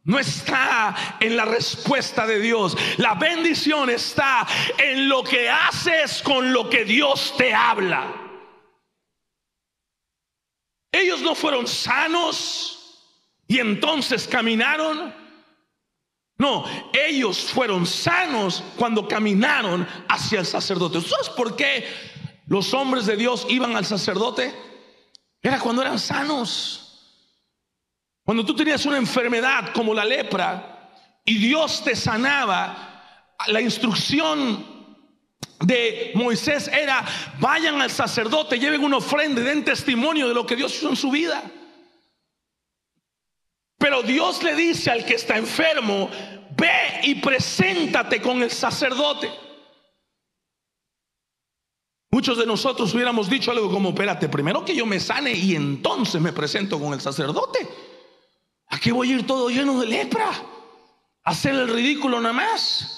no 0.04 0.20
está 0.20 1.18
en 1.20 1.36
la 1.36 1.46
respuesta 1.46 2.28
de 2.28 2.40
Dios. 2.40 2.78
La 2.98 3.16
bendición 3.16 3.90
está 3.90 4.48
en 4.78 5.10
lo 5.10 5.24
que 5.24 5.50
haces 5.50 6.22
con 6.22 6.54
lo 6.54 6.70
que 6.70 6.86
Dios 6.86 7.34
te 7.36 7.52
habla. 7.52 8.14
Ellos 10.92 11.22
no 11.22 11.34
fueron 11.34 11.68
sanos 11.68 13.08
y 13.48 13.58
entonces 13.58 14.28
caminaron. 14.28 15.16
No, 16.38 16.64
ellos 16.94 17.40
fueron 17.40 17.88
sanos 17.88 18.64
cuando 18.78 19.08
caminaron 19.08 19.88
hacia 20.08 20.42
el 20.42 20.46
sacerdote. 20.46 21.02
¿Sabes 21.02 21.30
por 21.30 21.56
qué 21.56 21.84
los 22.48 22.74
hombres 22.74 23.06
de 23.06 23.18
Dios 23.18 23.46
iban 23.50 23.76
al 23.76 23.86
sacerdote, 23.86 24.54
era 25.42 25.60
cuando 25.60 25.82
eran 25.82 26.00
sanos. 26.00 26.84
Cuando 28.24 28.46
tú 28.46 28.56
tenías 28.56 28.86
una 28.86 28.98
enfermedad 28.98 29.72
como 29.74 29.94
la 29.94 30.04
lepra 30.04 30.92
y 31.24 31.38
Dios 31.38 31.84
te 31.84 31.96
sanaba, 31.96 33.36
la 33.48 33.62
instrucción 33.62 34.66
de 35.60 36.12
Moisés 36.16 36.68
era, 36.68 37.06
vayan 37.40 37.82
al 37.82 37.92
sacerdote, 37.92 38.60
lleven 38.60 38.84
una 38.84 38.98
ofrenda 38.98 39.42
y 39.42 39.44
den 39.44 39.66
testimonio 39.66 40.28
de 40.28 40.34
lo 40.34 40.46
que 40.46 40.56
Dios 40.56 40.74
hizo 40.76 40.90
en 40.90 40.96
su 40.96 41.12
vida. 41.12 41.44
Pero 43.78 44.04
Dios 44.04 44.42
le 44.44 44.56
dice 44.56 44.90
al 44.90 45.06
que 45.06 45.16
está 45.16 45.38
enfermo, 45.38 46.10
ve 46.56 47.02
y 47.04 47.16
preséntate 47.16 48.22
con 48.22 48.42
el 48.42 48.52
sacerdote. 48.52 49.47
Muchos 52.18 52.40
de 52.40 52.48
nosotros 52.48 52.92
hubiéramos 52.96 53.30
dicho 53.30 53.52
algo 53.52 53.70
como, 53.70 53.90
espérate, 53.90 54.28
primero 54.28 54.66
que 54.66 54.76
yo 54.76 54.88
me 54.88 55.00
sane 55.00 55.34
y 55.34 55.56
entonces 55.56 56.20
me 56.20 56.34
presento 56.34 56.80
con 56.80 56.92
el 56.94 57.00
sacerdote. 57.00 57.60
¿A 58.70 58.80
qué 58.80 58.92
voy 58.92 59.12
a 59.12 59.16
ir 59.18 59.28
todo 59.28 59.50
lleno 59.50 59.80
de 59.80 59.86
lepra? 59.86 60.32
¿Hacer 61.24 61.54
el 61.54 61.68
ridículo 61.68 62.20
nada 62.20 62.34
más? 62.34 62.97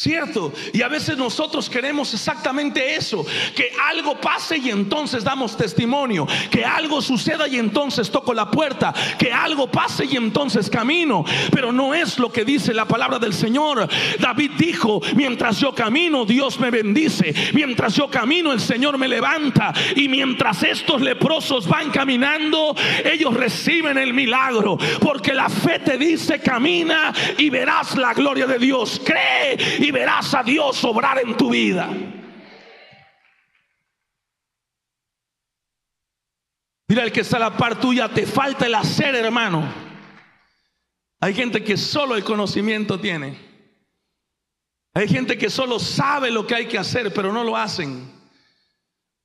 ¿Cierto? 0.00 0.50
Y 0.72 0.80
a 0.80 0.88
veces 0.88 1.18
nosotros 1.18 1.68
queremos 1.68 2.14
exactamente 2.14 2.96
eso, 2.96 3.22
que 3.54 3.70
algo 3.90 4.18
pase 4.18 4.56
y 4.56 4.70
entonces 4.70 5.22
damos 5.22 5.58
testimonio, 5.58 6.26
que 6.50 6.64
algo 6.64 7.02
suceda 7.02 7.46
y 7.46 7.58
entonces 7.58 8.10
toco 8.10 8.32
la 8.32 8.50
puerta, 8.50 8.94
que 9.18 9.30
algo 9.30 9.70
pase 9.70 10.06
y 10.06 10.16
entonces 10.16 10.70
camino, 10.70 11.22
pero 11.52 11.70
no 11.70 11.92
es 11.92 12.18
lo 12.18 12.32
que 12.32 12.46
dice 12.46 12.72
la 12.72 12.88
palabra 12.88 13.18
del 13.18 13.34
Señor. 13.34 13.86
David 14.18 14.52
dijo, 14.56 15.02
mientras 15.16 15.58
yo 15.60 15.74
camino, 15.74 16.24
Dios 16.24 16.58
me 16.58 16.70
bendice, 16.70 17.34
mientras 17.52 17.94
yo 17.94 18.08
camino, 18.08 18.52
el 18.52 18.60
Señor 18.60 18.96
me 18.96 19.06
levanta. 19.06 19.74
Y 19.96 20.08
mientras 20.08 20.62
estos 20.62 21.02
leprosos 21.02 21.68
van 21.68 21.90
caminando, 21.90 22.74
ellos 23.04 23.34
reciben 23.34 23.98
el 23.98 24.14
milagro, 24.14 24.78
porque 24.98 25.34
la 25.34 25.50
fe 25.50 25.78
te 25.80 25.98
dice, 25.98 26.40
camina 26.40 27.12
y 27.36 27.50
verás 27.50 27.98
la 27.98 28.14
gloria 28.14 28.46
de 28.46 28.58
Dios, 28.58 28.98
cree 29.04 29.58
y 29.78 29.89
verás 29.90 30.34
a 30.34 30.42
Dios 30.42 30.82
obrar 30.84 31.18
en 31.18 31.36
tu 31.36 31.50
vida. 31.50 31.88
Mira 36.88 37.04
el 37.04 37.12
que 37.12 37.20
está 37.20 37.36
a 37.36 37.40
la 37.40 37.56
par 37.56 37.78
tuya, 37.78 38.08
te 38.08 38.26
falta 38.26 38.66
el 38.66 38.74
hacer, 38.74 39.14
hermano. 39.14 39.62
Hay 41.20 41.34
gente 41.34 41.62
que 41.62 41.76
solo 41.76 42.16
el 42.16 42.24
conocimiento 42.24 42.98
tiene. 42.98 43.38
Hay 44.94 45.06
gente 45.06 45.38
que 45.38 45.50
solo 45.50 45.78
sabe 45.78 46.30
lo 46.30 46.46
que 46.46 46.54
hay 46.56 46.66
que 46.66 46.78
hacer, 46.78 47.12
pero 47.14 47.32
no 47.32 47.44
lo 47.44 47.56
hacen. 47.56 48.10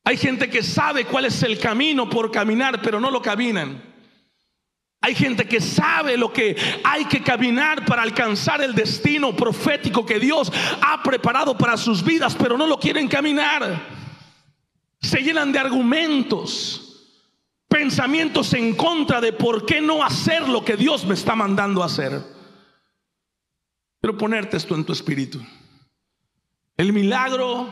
Hay 0.04 0.18
gente 0.18 0.50
que 0.50 0.62
sabe 0.62 1.06
cuál 1.06 1.26
es 1.26 1.42
el 1.42 1.58
camino 1.58 2.08
por 2.08 2.32
caminar, 2.32 2.82
pero 2.84 3.00
no 3.00 3.10
lo 3.10 3.22
caminan. 3.22 3.95
Hay 5.06 5.14
gente 5.14 5.48
que 5.48 5.62
sabe 5.62 6.18
lo 6.18 6.34
que 6.34 6.56
hay 6.84 7.06
que 7.06 7.22
caminar 7.22 7.86
para 7.86 8.02
alcanzar 8.02 8.64
el 8.64 8.74
destino 8.74 9.36
profético 9.36 10.04
que 10.04 10.20
Dios 10.20 10.52
ha 10.82 11.04
preparado 11.04 11.56
para 11.56 11.78
sus 11.78 12.04
vidas, 12.04 12.36
pero 12.36 12.58
no 12.58 12.66
lo 12.66 12.80
quieren 12.80 13.08
caminar. 13.08 13.88
Se 15.00 15.22
llenan 15.22 15.52
de 15.52 15.60
argumentos, 15.60 17.22
pensamientos 17.68 18.52
en 18.56 18.74
contra 18.74 19.22
de 19.22 19.32
por 19.32 19.68
qué 19.68 19.80
no 19.80 20.04
hacer 20.04 20.50
lo 20.50 20.66
que 20.66 20.76
Dios 20.76 21.06
me 21.06 21.14
está 21.14 21.36
mandando 21.36 21.84
a 21.84 21.86
hacer. 21.86 22.24
Quiero 24.02 24.18
ponerte 24.18 24.58
esto 24.58 24.74
en 24.74 24.86
tu 24.86 24.94
espíritu. 24.94 25.40
El 26.78 26.94
milagro 26.94 27.72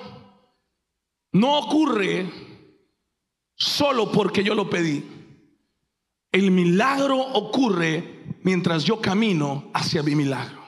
no 1.31 1.57
ocurre 1.57 2.31
solo 3.55 4.11
porque 4.11 4.43
yo 4.43 4.53
lo 4.53 4.69
pedí. 4.69 5.12
El 6.33 6.51
milagro 6.51 7.17
ocurre 7.17 8.25
mientras 8.41 8.83
yo 8.83 8.99
camino 8.99 9.71
hacia 9.73 10.03
mi 10.03 10.15
milagro. 10.15 10.61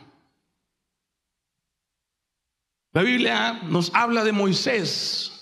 La 2.94 3.02
Biblia 3.02 3.60
nos 3.64 3.94
habla 3.94 4.24
de 4.24 4.32
Moisés 4.32 5.36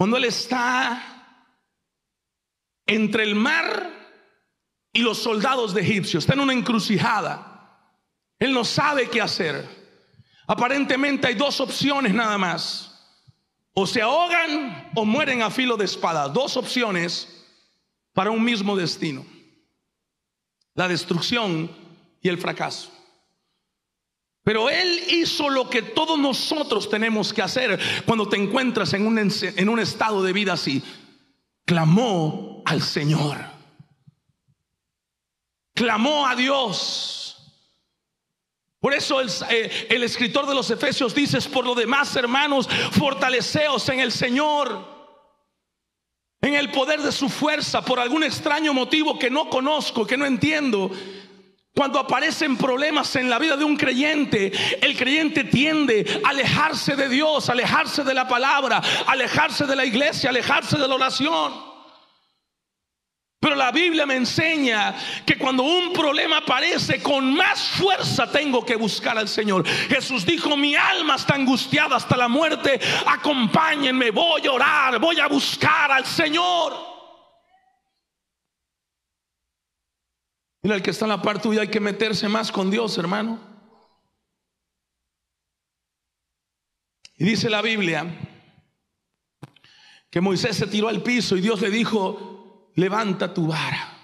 cuando 0.00 0.16
él 0.16 0.24
está 0.24 1.36
entre 2.86 3.22
el 3.22 3.34
mar 3.34 3.90
y 4.94 5.00
los 5.00 5.18
soldados 5.18 5.74
de 5.74 5.82
Egipcio, 5.82 6.18
está 6.18 6.32
en 6.32 6.40
una 6.40 6.54
encrucijada. 6.54 7.78
Él 8.38 8.54
no 8.54 8.64
sabe 8.64 9.10
qué 9.10 9.20
hacer. 9.20 9.68
Aparentemente 10.46 11.26
hay 11.26 11.34
dos 11.34 11.60
opciones 11.60 12.14
nada 12.14 12.38
más. 12.38 13.14
O 13.74 13.86
se 13.86 14.00
ahogan 14.00 14.90
o 14.94 15.04
mueren 15.04 15.42
a 15.42 15.50
filo 15.50 15.76
de 15.76 15.84
espada. 15.84 16.30
Dos 16.30 16.56
opciones 16.56 17.39
para 18.20 18.32
un 18.32 18.44
mismo 18.44 18.76
destino, 18.76 19.24
la 20.74 20.86
destrucción 20.88 21.70
y 22.20 22.28
el 22.28 22.36
fracaso. 22.36 22.92
Pero 24.42 24.68
Él 24.68 25.04
hizo 25.08 25.48
lo 25.48 25.70
que 25.70 25.80
todos 25.80 26.18
nosotros 26.18 26.90
tenemos 26.90 27.32
que 27.32 27.40
hacer 27.40 27.80
cuando 28.04 28.28
te 28.28 28.36
encuentras 28.36 28.92
en 28.92 29.06
un, 29.06 29.16
en 29.18 29.68
un 29.70 29.80
estado 29.80 30.22
de 30.22 30.34
vida 30.34 30.52
así. 30.52 30.82
Clamó 31.64 32.62
al 32.66 32.82
Señor. 32.82 33.38
Clamó 35.72 36.26
a 36.26 36.36
Dios. 36.36 37.54
Por 38.80 38.92
eso 38.92 39.22
el, 39.22 39.30
eh, 39.48 39.86
el 39.88 40.02
escritor 40.02 40.46
de 40.46 40.54
los 40.54 40.70
Efesios 40.70 41.14
dice, 41.14 41.40
por 41.48 41.64
lo 41.64 41.74
demás, 41.74 42.14
hermanos, 42.16 42.68
fortaleceos 42.90 43.88
en 43.88 44.00
el 44.00 44.12
Señor 44.12 44.99
en 46.42 46.54
el 46.54 46.70
poder 46.70 47.02
de 47.02 47.12
su 47.12 47.28
fuerza 47.28 47.82
por 47.82 48.00
algún 48.00 48.22
extraño 48.24 48.72
motivo 48.72 49.18
que 49.18 49.30
no 49.30 49.48
conozco, 49.50 50.06
que 50.06 50.16
no 50.16 50.26
entiendo. 50.26 50.90
Cuando 51.74 51.98
aparecen 51.98 52.56
problemas 52.56 53.14
en 53.16 53.30
la 53.30 53.38
vida 53.38 53.56
de 53.56 53.64
un 53.64 53.76
creyente, 53.76 54.52
el 54.80 54.96
creyente 54.96 55.44
tiende 55.44 56.20
a 56.24 56.30
alejarse 56.30 56.96
de 56.96 57.08
Dios, 57.08 57.48
alejarse 57.48 58.02
de 58.02 58.14
la 58.14 58.26
palabra, 58.26 58.82
alejarse 59.06 59.66
de 59.66 59.76
la 59.76 59.84
iglesia, 59.84 60.30
alejarse 60.30 60.78
de 60.78 60.88
la 60.88 60.94
oración. 60.94 61.69
Pero 63.40 63.54
la 63.56 63.72
Biblia 63.72 64.04
me 64.04 64.16
enseña 64.16 64.94
que 65.24 65.38
cuando 65.38 65.62
un 65.62 65.94
problema 65.94 66.38
aparece, 66.38 67.02
con 67.02 67.34
más 67.34 67.70
fuerza 67.70 68.30
tengo 68.30 68.62
que 68.66 68.76
buscar 68.76 69.16
al 69.16 69.28
Señor. 69.28 69.66
Jesús 69.66 70.26
dijo, 70.26 70.58
mi 70.58 70.76
alma 70.76 71.14
está 71.14 71.36
angustiada 71.36 71.96
hasta 71.96 72.18
la 72.18 72.28
muerte, 72.28 72.78
acompáñenme, 73.06 74.10
voy 74.10 74.46
a 74.46 74.52
orar, 74.52 75.00
voy 75.00 75.18
a 75.20 75.26
buscar 75.26 75.90
al 75.90 76.04
Señor. 76.04 76.74
Mira, 80.62 80.76
el 80.76 80.82
que 80.82 80.90
está 80.90 81.06
en 81.06 81.10
la 81.10 81.22
parte 81.22 81.44
tuya 81.44 81.62
hay 81.62 81.68
que 81.68 81.80
meterse 81.80 82.28
más 82.28 82.52
con 82.52 82.70
Dios, 82.70 82.98
hermano. 82.98 83.40
Y 87.16 87.24
dice 87.24 87.48
la 87.48 87.62
Biblia 87.62 88.04
que 90.10 90.20
Moisés 90.20 90.58
se 90.58 90.66
tiró 90.66 90.88
al 90.88 91.02
piso 91.02 91.38
y 91.38 91.40
Dios 91.40 91.62
le 91.62 91.70
dijo, 91.70 92.39
levanta 92.74 93.32
tu 93.32 93.46
vara. 93.46 94.00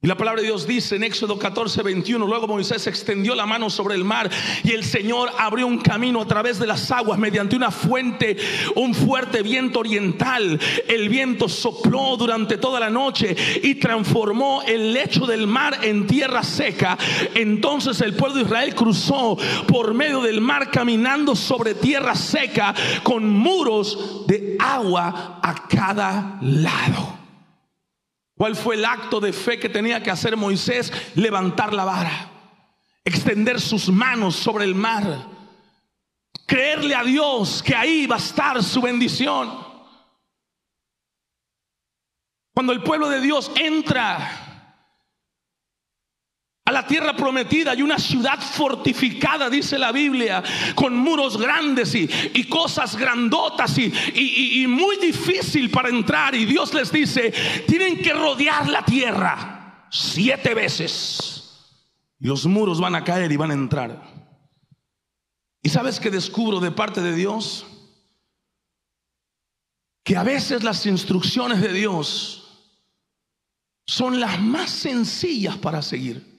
Y 0.00 0.06
la 0.06 0.16
palabra 0.16 0.40
de 0.40 0.46
Dios 0.46 0.64
dice 0.64 0.94
en 0.94 1.02
Éxodo 1.02 1.40
14, 1.40 1.82
21, 1.82 2.24
luego 2.24 2.46
Moisés 2.46 2.86
extendió 2.86 3.34
la 3.34 3.46
mano 3.46 3.68
sobre 3.68 3.96
el 3.96 4.04
mar 4.04 4.30
y 4.62 4.70
el 4.70 4.84
Señor 4.84 5.28
abrió 5.36 5.66
un 5.66 5.78
camino 5.78 6.22
a 6.22 6.24
través 6.24 6.60
de 6.60 6.68
las 6.68 6.88
aguas 6.92 7.18
mediante 7.18 7.56
una 7.56 7.72
fuente, 7.72 8.36
un 8.76 8.94
fuerte 8.94 9.42
viento 9.42 9.80
oriental. 9.80 10.60
El 10.86 11.08
viento 11.08 11.48
sopló 11.48 12.16
durante 12.16 12.58
toda 12.58 12.78
la 12.78 12.90
noche 12.90 13.34
y 13.60 13.74
transformó 13.74 14.62
el 14.62 14.92
lecho 14.92 15.26
del 15.26 15.48
mar 15.48 15.80
en 15.82 16.06
tierra 16.06 16.44
seca. 16.44 16.96
Entonces 17.34 18.00
el 18.00 18.14
pueblo 18.14 18.36
de 18.36 18.42
Israel 18.42 18.76
cruzó 18.76 19.36
por 19.66 19.94
medio 19.94 20.20
del 20.20 20.40
mar 20.40 20.70
caminando 20.70 21.34
sobre 21.34 21.74
tierra 21.74 22.14
seca 22.14 22.72
con 23.02 23.28
muros 23.28 24.28
de 24.28 24.56
agua 24.60 25.40
a 25.42 25.66
cada 25.66 26.38
lado. 26.40 27.17
¿Cuál 28.38 28.54
fue 28.54 28.76
el 28.76 28.84
acto 28.84 29.18
de 29.18 29.32
fe 29.32 29.58
que 29.58 29.68
tenía 29.68 30.00
que 30.00 30.12
hacer 30.12 30.36
Moisés? 30.36 30.92
Levantar 31.16 31.74
la 31.74 31.84
vara, 31.84 32.30
extender 33.04 33.60
sus 33.60 33.88
manos 33.88 34.36
sobre 34.36 34.64
el 34.64 34.76
mar, 34.76 35.26
creerle 36.46 36.94
a 36.94 37.02
Dios 37.02 37.64
que 37.64 37.74
ahí 37.74 38.06
va 38.06 38.14
a 38.14 38.18
estar 38.18 38.62
su 38.62 38.80
bendición. 38.80 39.66
Cuando 42.54 42.72
el 42.72 42.80
pueblo 42.84 43.08
de 43.08 43.20
Dios 43.20 43.50
entra 43.56 44.47
a 46.68 46.72
la 46.72 46.86
tierra 46.86 47.16
prometida 47.16 47.74
y 47.74 47.80
una 47.80 47.98
ciudad 47.98 48.38
fortificada, 48.38 49.48
dice 49.48 49.78
la 49.78 49.90
Biblia, 49.90 50.42
con 50.74 50.94
muros 50.94 51.38
grandes 51.38 51.94
y, 51.94 52.44
cosas 52.44 52.94
grandotas 52.94 53.78
y, 53.78 53.90
y, 54.14 54.66
muy 54.66 54.98
difícil 54.98 55.70
para 55.70 55.88
entrar. 55.88 56.34
Y 56.34 56.44
Dios 56.44 56.74
les 56.74 56.92
dice, 56.92 57.32
tienen 57.66 58.02
que 58.02 58.12
rodear 58.12 58.68
la 58.68 58.84
tierra 58.84 59.86
siete 59.90 60.52
veces. 60.52 61.72
Y 62.20 62.26
los 62.26 62.44
muros 62.44 62.82
van 62.82 62.96
a 62.96 63.02
caer 63.02 63.32
y 63.32 63.36
van 63.38 63.50
a 63.50 63.54
entrar. 63.54 64.02
¿Y 65.62 65.70
sabes 65.70 65.98
que 65.98 66.10
descubro 66.10 66.60
de 66.60 66.70
parte 66.70 67.00
de 67.00 67.14
Dios? 67.14 67.64
Que 70.04 70.18
a 70.18 70.22
veces 70.22 70.62
las 70.62 70.84
instrucciones 70.84 71.62
de 71.62 71.72
Dios 71.72 72.68
son 73.86 74.20
las 74.20 74.38
más 74.38 74.68
sencillas 74.68 75.56
para 75.56 75.80
seguir. 75.80 76.37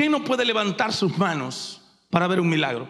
¿Quién 0.00 0.12
no 0.12 0.24
puede 0.24 0.46
levantar 0.46 0.94
sus 0.94 1.18
manos 1.18 1.82
para 2.08 2.26
ver 2.26 2.40
un 2.40 2.48
milagro? 2.48 2.88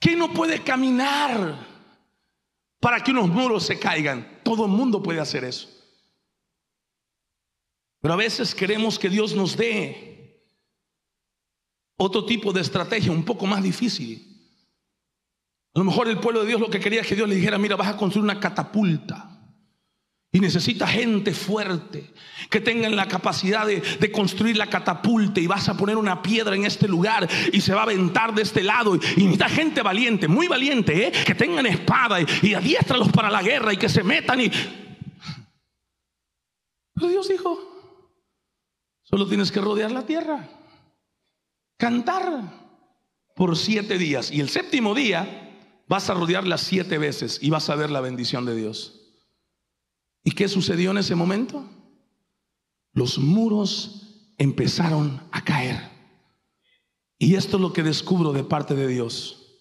¿Quién 0.00 0.18
no 0.18 0.32
puede 0.32 0.64
caminar 0.64 1.64
para 2.80 3.00
que 3.04 3.12
unos 3.12 3.28
muros 3.28 3.66
se 3.66 3.78
caigan? 3.78 4.40
Todo 4.42 4.64
el 4.64 4.72
mundo 4.72 5.00
puede 5.00 5.20
hacer 5.20 5.44
eso. 5.44 5.68
Pero 8.00 8.14
a 8.14 8.16
veces 8.16 8.52
queremos 8.52 8.98
que 8.98 9.08
Dios 9.08 9.32
nos 9.36 9.56
dé 9.56 10.44
otro 11.96 12.26
tipo 12.26 12.52
de 12.52 12.62
estrategia 12.62 13.12
un 13.12 13.24
poco 13.24 13.46
más 13.46 13.62
difícil. 13.62 14.26
A 15.72 15.78
lo 15.78 15.84
mejor 15.84 16.08
el 16.08 16.18
pueblo 16.18 16.40
de 16.40 16.48
Dios 16.48 16.60
lo 16.60 16.68
que 16.68 16.80
quería 16.80 17.02
es 17.02 17.06
que 17.06 17.14
Dios 17.14 17.28
le 17.28 17.36
dijera, 17.36 17.58
mira, 17.58 17.76
vas 17.76 17.94
a 17.94 17.96
construir 17.96 18.24
una 18.24 18.40
catapulta. 18.40 19.39
Y 20.32 20.38
necesita 20.38 20.86
gente 20.86 21.34
fuerte 21.34 22.12
que 22.50 22.60
tengan 22.60 22.94
la 22.94 23.08
capacidad 23.08 23.66
de, 23.66 24.12
construir 24.12 24.56
la 24.56 24.68
catapulta 24.68 25.40
y 25.40 25.48
vas 25.48 25.68
a 25.68 25.76
poner 25.76 25.96
una 25.96 26.22
piedra 26.22 26.54
en 26.54 26.64
este 26.64 26.86
lugar 26.86 27.28
y 27.52 27.60
se 27.60 27.74
va 27.74 27.80
a 27.80 27.84
aventar 27.84 28.32
de 28.32 28.42
este 28.42 28.62
lado. 28.62 28.94
Y, 28.94 29.24
necesita 29.24 29.48
gente 29.48 29.82
valiente, 29.82 30.28
muy 30.28 30.46
valiente, 30.46 31.08
¿eh? 31.08 31.12
que 31.26 31.34
tengan 31.34 31.66
espada 31.66 32.20
y, 32.20 32.26
y 32.42 32.54
adiestralos 32.54 33.08
para 33.08 33.28
la 33.28 33.42
guerra 33.42 33.72
y 33.72 33.76
que 33.76 33.88
se 33.88 34.04
metan. 34.04 34.40
Y... 34.40 34.50
Pero 36.94 37.08
Dios 37.08 37.28
dijo, 37.28 37.58
solo 39.02 39.26
tienes 39.26 39.50
que 39.50 39.60
rodear 39.60 39.90
la 39.90 40.06
tierra, 40.06 40.48
cantar 41.76 42.60
por 43.34 43.56
siete 43.56 43.98
días. 43.98 44.30
Y 44.30 44.40
el 44.40 44.48
séptimo 44.48 44.94
día 44.94 45.58
vas 45.88 46.08
a 46.08 46.14
rodearla 46.14 46.56
siete 46.56 46.98
veces 46.98 47.40
y 47.42 47.50
vas 47.50 47.68
a 47.68 47.74
ver 47.74 47.90
la 47.90 48.00
bendición 48.00 48.44
de 48.44 48.54
Dios. 48.54 48.99
¿Y 50.30 50.32
qué 50.32 50.46
sucedió 50.46 50.92
en 50.92 50.98
ese 50.98 51.16
momento? 51.16 51.68
Los 52.92 53.18
muros 53.18 54.32
empezaron 54.38 55.20
a 55.32 55.42
caer. 55.42 55.90
Y 57.18 57.34
esto 57.34 57.56
es 57.56 57.60
lo 57.60 57.72
que 57.72 57.82
descubro 57.82 58.32
de 58.32 58.44
parte 58.44 58.76
de 58.76 58.86
Dios. 58.86 59.58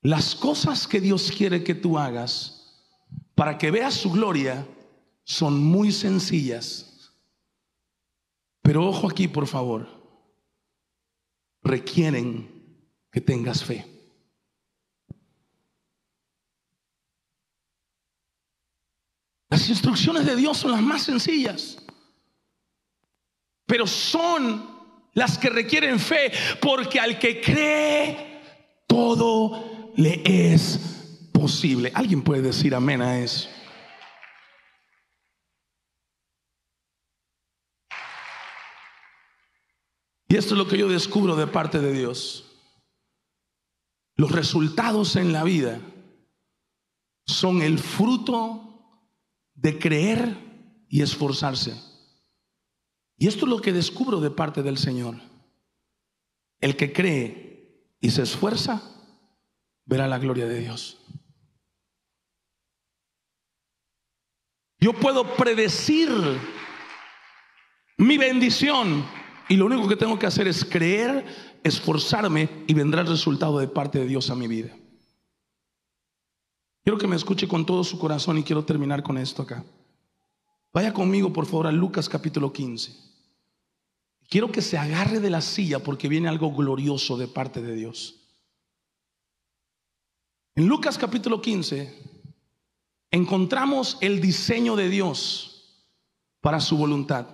Las 0.00 0.34
cosas 0.34 0.88
que 0.88 0.98
Dios 0.98 1.30
quiere 1.30 1.62
que 1.62 1.74
tú 1.74 1.98
hagas 1.98 2.88
para 3.34 3.58
que 3.58 3.70
veas 3.70 3.92
su 3.92 4.12
gloria 4.12 4.66
son 5.24 5.62
muy 5.62 5.92
sencillas. 5.92 7.12
Pero 8.62 8.88
ojo 8.88 9.10
aquí, 9.10 9.28
por 9.28 9.46
favor. 9.46 9.88
Requieren 11.62 12.88
que 13.10 13.20
tengas 13.20 13.62
fe. 13.62 13.91
Las 19.52 19.68
instrucciones 19.68 20.24
de 20.24 20.34
Dios 20.34 20.56
son 20.56 20.70
las 20.70 20.80
más 20.80 21.02
sencillas, 21.02 21.76
pero 23.66 23.86
son 23.86 24.66
las 25.12 25.36
que 25.36 25.50
requieren 25.50 26.00
fe, 26.00 26.32
porque 26.58 26.98
al 26.98 27.18
que 27.18 27.38
cree, 27.38 28.40
todo 28.88 29.92
le 29.94 30.22
es 30.24 31.28
posible. 31.34 31.92
¿Alguien 31.94 32.22
puede 32.22 32.40
decir 32.40 32.74
amén 32.74 33.02
a 33.02 33.18
eso? 33.18 33.46
Y 40.28 40.36
esto 40.36 40.54
es 40.54 40.58
lo 40.58 40.66
que 40.66 40.78
yo 40.78 40.88
descubro 40.88 41.36
de 41.36 41.46
parte 41.46 41.78
de 41.78 41.92
Dios. 41.92 42.46
Los 44.16 44.32
resultados 44.32 45.14
en 45.16 45.34
la 45.34 45.44
vida 45.44 45.78
son 47.26 47.60
el 47.60 47.78
fruto 47.78 48.70
de 49.54 49.78
creer 49.78 50.36
y 50.88 51.02
esforzarse. 51.02 51.74
Y 53.16 53.28
esto 53.28 53.44
es 53.46 53.50
lo 53.50 53.60
que 53.60 53.72
descubro 53.72 54.20
de 54.20 54.30
parte 54.30 54.62
del 54.62 54.78
Señor. 54.78 55.16
El 56.60 56.76
que 56.76 56.92
cree 56.92 57.86
y 58.00 58.10
se 58.10 58.22
esfuerza, 58.22 58.82
verá 59.84 60.06
la 60.08 60.18
gloria 60.18 60.46
de 60.46 60.60
Dios. 60.60 60.98
Yo 64.80 64.92
puedo 64.92 65.36
predecir 65.36 66.10
mi 67.98 68.18
bendición 68.18 69.06
y 69.48 69.56
lo 69.56 69.66
único 69.66 69.86
que 69.86 69.94
tengo 69.94 70.18
que 70.18 70.26
hacer 70.26 70.48
es 70.48 70.64
creer, 70.64 71.24
esforzarme 71.62 72.64
y 72.66 72.74
vendrá 72.74 73.02
el 73.02 73.06
resultado 73.06 73.60
de 73.60 73.68
parte 73.68 74.00
de 74.00 74.06
Dios 74.06 74.30
a 74.30 74.34
mi 74.34 74.48
vida. 74.48 74.76
Quiero 76.82 76.98
que 76.98 77.06
me 77.06 77.16
escuche 77.16 77.46
con 77.46 77.64
todo 77.64 77.84
su 77.84 77.98
corazón 77.98 78.38
y 78.38 78.42
quiero 78.42 78.64
terminar 78.64 79.02
con 79.02 79.16
esto 79.18 79.42
acá. 79.42 79.64
Vaya 80.72 80.92
conmigo, 80.92 81.32
por 81.32 81.46
favor, 81.46 81.66
a 81.66 81.72
Lucas 81.72 82.08
capítulo 82.08 82.52
15. 82.52 82.92
Quiero 84.28 84.50
que 84.50 84.62
se 84.62 84.78
agarre 84.78 85.20
de 85.20 85.30
la 85.30 85.40
silla 85.40 85.80
porque 85.80 86.08
viene 86.08 86.28
algo 86.28 86.52
glorioso 86.52 87.16
de 87.16 87.28
parte 87.28 87.62
de 87.62 87.74
Dios. 87.74 88.16
En 90.54 90.66
Lucas 90.66 90.98
capítulo 90.98 91.40
15 91.40 92.10
encontramos 93.10 93.98
el 94.00 94.20
diseño 94.20 94.74
de 94.74 94.88
Dios 94.88 95.88
para 96.40 96.60
su 96.60 96.76
voluntad 96.76 97.26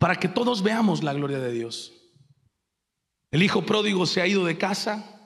para 0.00 0.16
que 0.16 0.28
todos 0.28 0.62
veamos 0.62 1.02
la 1.02 1.12
gloria 1.12 1.38
de 1.40 1.52
Dios. 1.52 1.92
El 3.30 3.42
hijo 3.42 3.66
pródigo 3.66 4.06
se 4.06 4.22
ha 4.22 4.26
ido 4.26 4.46
de 4.46 4.56
casa 4.56 5.19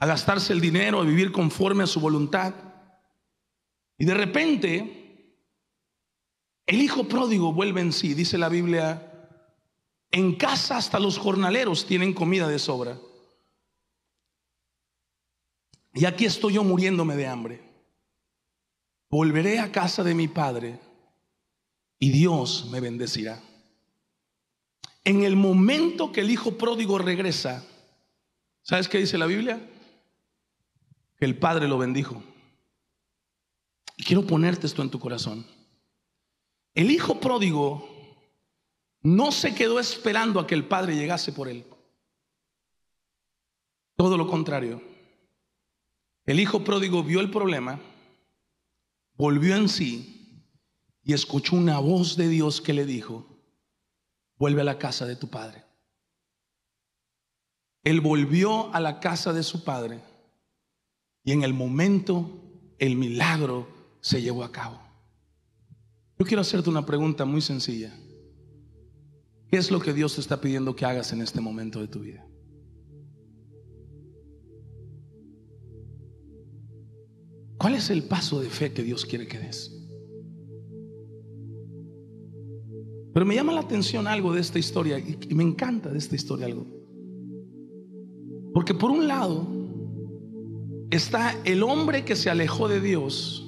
a 0.00 0.06
gastarse 0.06 0.54
el 0.54 0.60
dinero, 0.60 1.00
a 1.00 1.04
vivir 1.04 1.30
conforme 1.30 1.84
a 1.84 1.86
su 1.86 2.00
voluntad. 2.00 2.54
Y 3.98 4.06
de 4.06 4.14
repente, 4.14 5.36
el 6.66 6.80
hijo 6.80 7.06
pródigo 7.06 7.52
vuelve 7.52 7.82
en 7.82 7.92
sí, 7.92 8.14
dice 8.14 8.38
la 8.38 8.48
Biblia, 8.48 9.28
en 10.10 10.34
casa 10.36 10.78
hasta 10.78 10.98
los 10.98 11.18
jornaleros 11.18 11.86
tienen 11.86 12.14
comida 12.14 12.48
de 12.48 12.58
sobra. 12.58 12.98
Y 15.92 16.06
aquí 16.06 16.24
estoy 16.24 16.54
yo 16.54 16.64
muriéndome 16.64 17.14
de 17.14 17.26
hambre. 17.26 17.60
Volveré 19.10 19.58
a 19.58 19.70
casa 19.70 20.02
de 20.02 20.14
mi 20.14 20.28
padre 20.28 20.80
y 21.98 22.10
Dios 22.10 22.70
me 22.70 22.80
bendecirá. 22.80 23.38
En 25.04 25.24
el 25.24 25.36
momento 25.36 26.10
que 26.10 26.22
el 26.22 26.30
hijo 26.30 26.56
pródigo 26.56 26.96
regresa, 26.96 27.66
¿sabes 28.62 28.88
qué 28.88 28.98
dice 28.98 29.18
la 29.18 29.26
Biblia? 29.26 29.60
El 31.20 31.38
padre 31.38 31.68
lo 31.68 31.76
bendijo. 31.76 32.22
Y 33.96 34.04
quiero 34.04 34.26
ponerte 34.26 34.66
esto 34.66 34.80
en 34.80 34.90
tu 34.90 34.98
corazón. 34.98 35.46
El 36.74 36.90
hijo 36.90 37.20
pródigo 37.20 37.86
no 39.02 39.30
se 39.30 39.54
quedó 39.54 39.78
esperando 39.78 40.40
a 40.40 40.46
que 40.46 40.54
el 40.54 40.66
padre 40.66 40.96
llegase 40.96 41.32
por 41.32 41.48
él. 41.48 41.66
Todo 43.96 44.16
lo 44.16 44.26
contrario. 44.26 44.82
El 46.24 46.40
hijo 46.40 46.64
pródigo 46.64 47.02
vio 47.02 47.20
el 47.20 47.30
problema, 47.30 47.80
volvió 49.14 49.56
en 49.56 49.68
sí 49.68 50.46
y 51.02 51.12
escuchó 51.12 51.56
una 51.56 51.78
voz 51.80 52.16
de 52.16 52.28
Dios 52.28 52.60
que 52.60 52.72
le 52.72 52.86
dijo, 52.86 53.26
vuelve 54.36 54.62
a 54.62 54.64
la 54.64 54.78
casa 54.78 55.06
de 55.06 55.16
tu 55.16 55.28
padre. 55.28 55.64
Él 57.82 58.00
volvió 58.00 58.72
a 58.74 58.80
la 58.80 59.00
casa 59.00 59.32
de 59.32 59.42
su 59.42 59.64
padre 59.64 60.00
y 61.24 61.32
en 61.32 61.42
el 61.42 61.54
momento 61.54 62.42
el 62.78 62.96
milagro 62.96 63.68
se 64.00 64.22
llevó 64.22 64.44
a 64.44 64.52
cabo. 64.52 64.80
Yo 66.18 66.26
quiero 66.26 66.40
hacerte 66.40 66.70
una 66.70 66.84
pregunta 66.84 67.24
muy 67.24 67.40
sencilla. 67.40 67.94
¿Qué 69.48 69.56
es 69.56 69.70
lo 69.70 69.80
que 69.80 69.92
Dios 69.92 70.14
te 70.14 70.20
está 70.20 70.40
pidiendo 70.40 70.76
que 70.76 70.84
hagas 70.84 71.12
en 71.12 71.22
este 71.22 71.40
momento 71.40 71.80
de 71.80 71.88
tu 71.88 72.00
vida? 72.00 72.26
¿Cuál 77.56 77.74
es 77.74 77.90
el 77.90 78.04
paso 78.04 78.40
de 78.40 78.48
fe 78.48 78.72
que 78.72 78.82
Dios 78.82 79.04
quiere 79.04 79.26
que 79.26 79.38
des? 79.38 79.76
Pero 83.12 83.26
me 83.26 83.34
llama 83.34 83.52
la 83.52 83.60
atención 83.60 84.06
algo 84.06 84.32
de 84.32 84.40
esta 84.40 84.58
historia 84.58 84.98
y 84.98 85.34
me 85.34 85.42
encanta 85.42 85.90
de 85.90 85.98
esta 85.98 86.14
historia 86.14 86.46
algo. 86.46 86.66
Porque 88.54 88.72
por 88.72 88.90
un 88.90 89.06
lado 89.06 89.59
está 90.90 91.34
el 91.44 91.62
hombre 91.62 92.04
que 92.04 92.16
se 92.16 92.30
alejó 92.30 92.68
de 92.68 92.80
Dios 92.80 93.46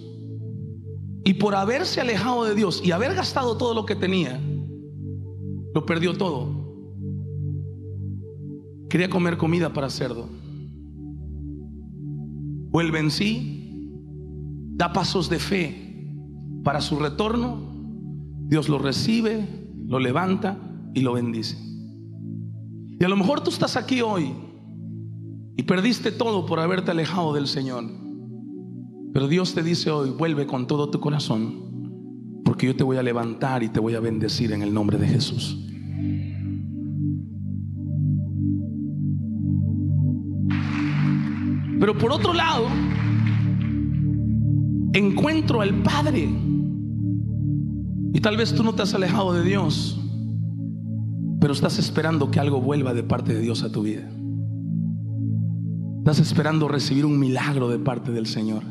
y 1.25 1.35
por 1.35 1.55
haberse 1.55 2.01
alejado 2.01 2.45
de 2.45 2.55
Dios 2.55 2.83
y 2.85 2.93
haber 2.93 3.15
gastado 3.15 3.57
todo 3.57 3.75
lo 3.75 3.87
que 3.87 3.97
tenía, 3.97 4.41
lo 5.75 5.87
perdió 5.87 6.17
todo. 6.17 6.61
Quería 8.89 9.09
comer 9.09 9.37
comida 9.37 9.73
para 9.73 9.89
cerdo. 9.89 10.29
Vuelve 12.71 12.99
en 12.99 13.11
sí, 13.11 13.91
da 14.77 14.93
pasos 14.93 15.29
de 15.29 15.39
fe 15.39 15.79
para 16.63 16.81
su 16.81 16.99
retorno 16.99 17.73
Dios 18.53 18.69
lo 18.69 18.79
recibe, 18.79 19.49
lo 19.87 19.99
levanta 19.99 20.59
y 20.93 21.01
lo 21.01 21.15
bendice. 21.15 21.57
Y 23.01 23.03
a 23.03 23.09
lo 23.09 23.17
mejor 23.17 23.41
tú 23.41 23.49
estás 23.49 23.79
aquí 23.79 24.03
hoy 24.03 24.35
perdiste 25.63 26.13
todo 26.13 26.47
por 26.47 26.61
haberte 26.61 26.91
alejado 26.91 27.35
del 27.35 27.47
Señor. 27.47 27.85
Pero 29.13 29.29
Dios 29.29 29.55
te 29.55 29.63
dice 29.63 29.91
hoy, 29.91 30.11
vuelve 30.11 30.47
con 30.47 30.67
todo 30.67 30.91
tu 30.91 30.99
corazón, 30.99 32.43
porque 32.45 32.67
yo 32.67 32.77
te 32.77 32.83
voy 32.83 32.97
a 32.97 33.03
levantar 33.03 33.63
y 33.63 33.69
te 33.69 33.79
voy 33.79 33.95
a 33.95 34.01
bendecir 34.01 34.53
en 34.53 34.63
el 34.63 34.73
nombre 34.73 34.97
de 34.99 35.07
Jesús. 35.07 35.59
Pero 41.79 41.99
por 41.99 42.13
otro 42.13 42.33
lado, 42.33 42.69
encuentro 44.95 45.61
al 45.61 45.83
Padre 45.83 46.31
y 48.15 48.21
tal 48.21 48.37
vez 48.37 48.55
tú 48.55 48.63
no 48.63 48.75
te 48.75 48.83
has 48.83 48.95
alejado 48.95 49.35
de 49.35 49.43
Dios, 49.43 50.01
pero 51.41 51.53
estás 51.53 51.79
esperando 51.79 52.31
que 52.31 52.39
algo 52.39 52.61
vuelva 52.61 52.95
de 52.95 53.03
parte 53.03 53.35
de 53.35 53.41
Dios 53.41 53.63
a 53.63 53.73
tu 53.73 53.83
vida. 53.83 54.09
Estás 56.03 56.19
esperando 56.19 56.67
recibir 56.67 57.07
un 57.07 57.17
milagro 57.17 57.69
de 57.69 57.79
parte 57.79 58.11
del 58.11 58.27
Señor. 58.27 58.65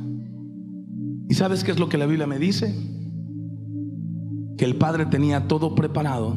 ¿Y 1.30 1.34
sabes 1.34 1.64
qué 1.64 1.72
es 1.72 1.80
lo 1.80 1.88
que 1.88 1.98
la 1.98 2.06
Biblia 2.06 2.28
me 2.28 2.38
dice? 2.38 2.76
Que 4.58 4.66
el 4.66 4.76
Padre 4.76 5.06
tenía 5.06 5.48
todo 5.48 5.74
preparado 5.74 6.36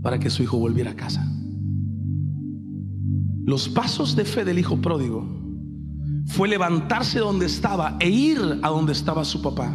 para 0.00 0.18
que 0.18 0.30
su 0.30 0.42
hijo 0.42 0.56
volviera 0.56 0.92
a 0.92 0.96
casa. 0.96 1.30
Los 3.44 3.68
pasos 3.68 4.16
de 4.16 4.24
fe 4.24 4.42
del 4.46 4.58
hijo 4.58 4.78
pródigo 4.78 5.28
fue 6.28 6.48
levantarse 6.48 7.18
donde 7.18 7.44
estaba 7.44 7.98
e 8.00 8.08
ir 8.08 8.38
a 8.62 8.70
donde 8.70 8.92
estaba 8.92 9.22
su 9.22 9.42
papá. 9.42 9.70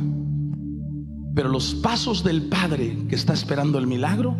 Pero 1.35 1.49
los 1.49 1.75
pasos 1.75 2.23
del 2.23 2.49
Padre 2.49 2.97
que 3.07 3.13
está 3.13 3.33
esperando 3.33 3.77
el 3.77 3.85
milagro 3.85 4.35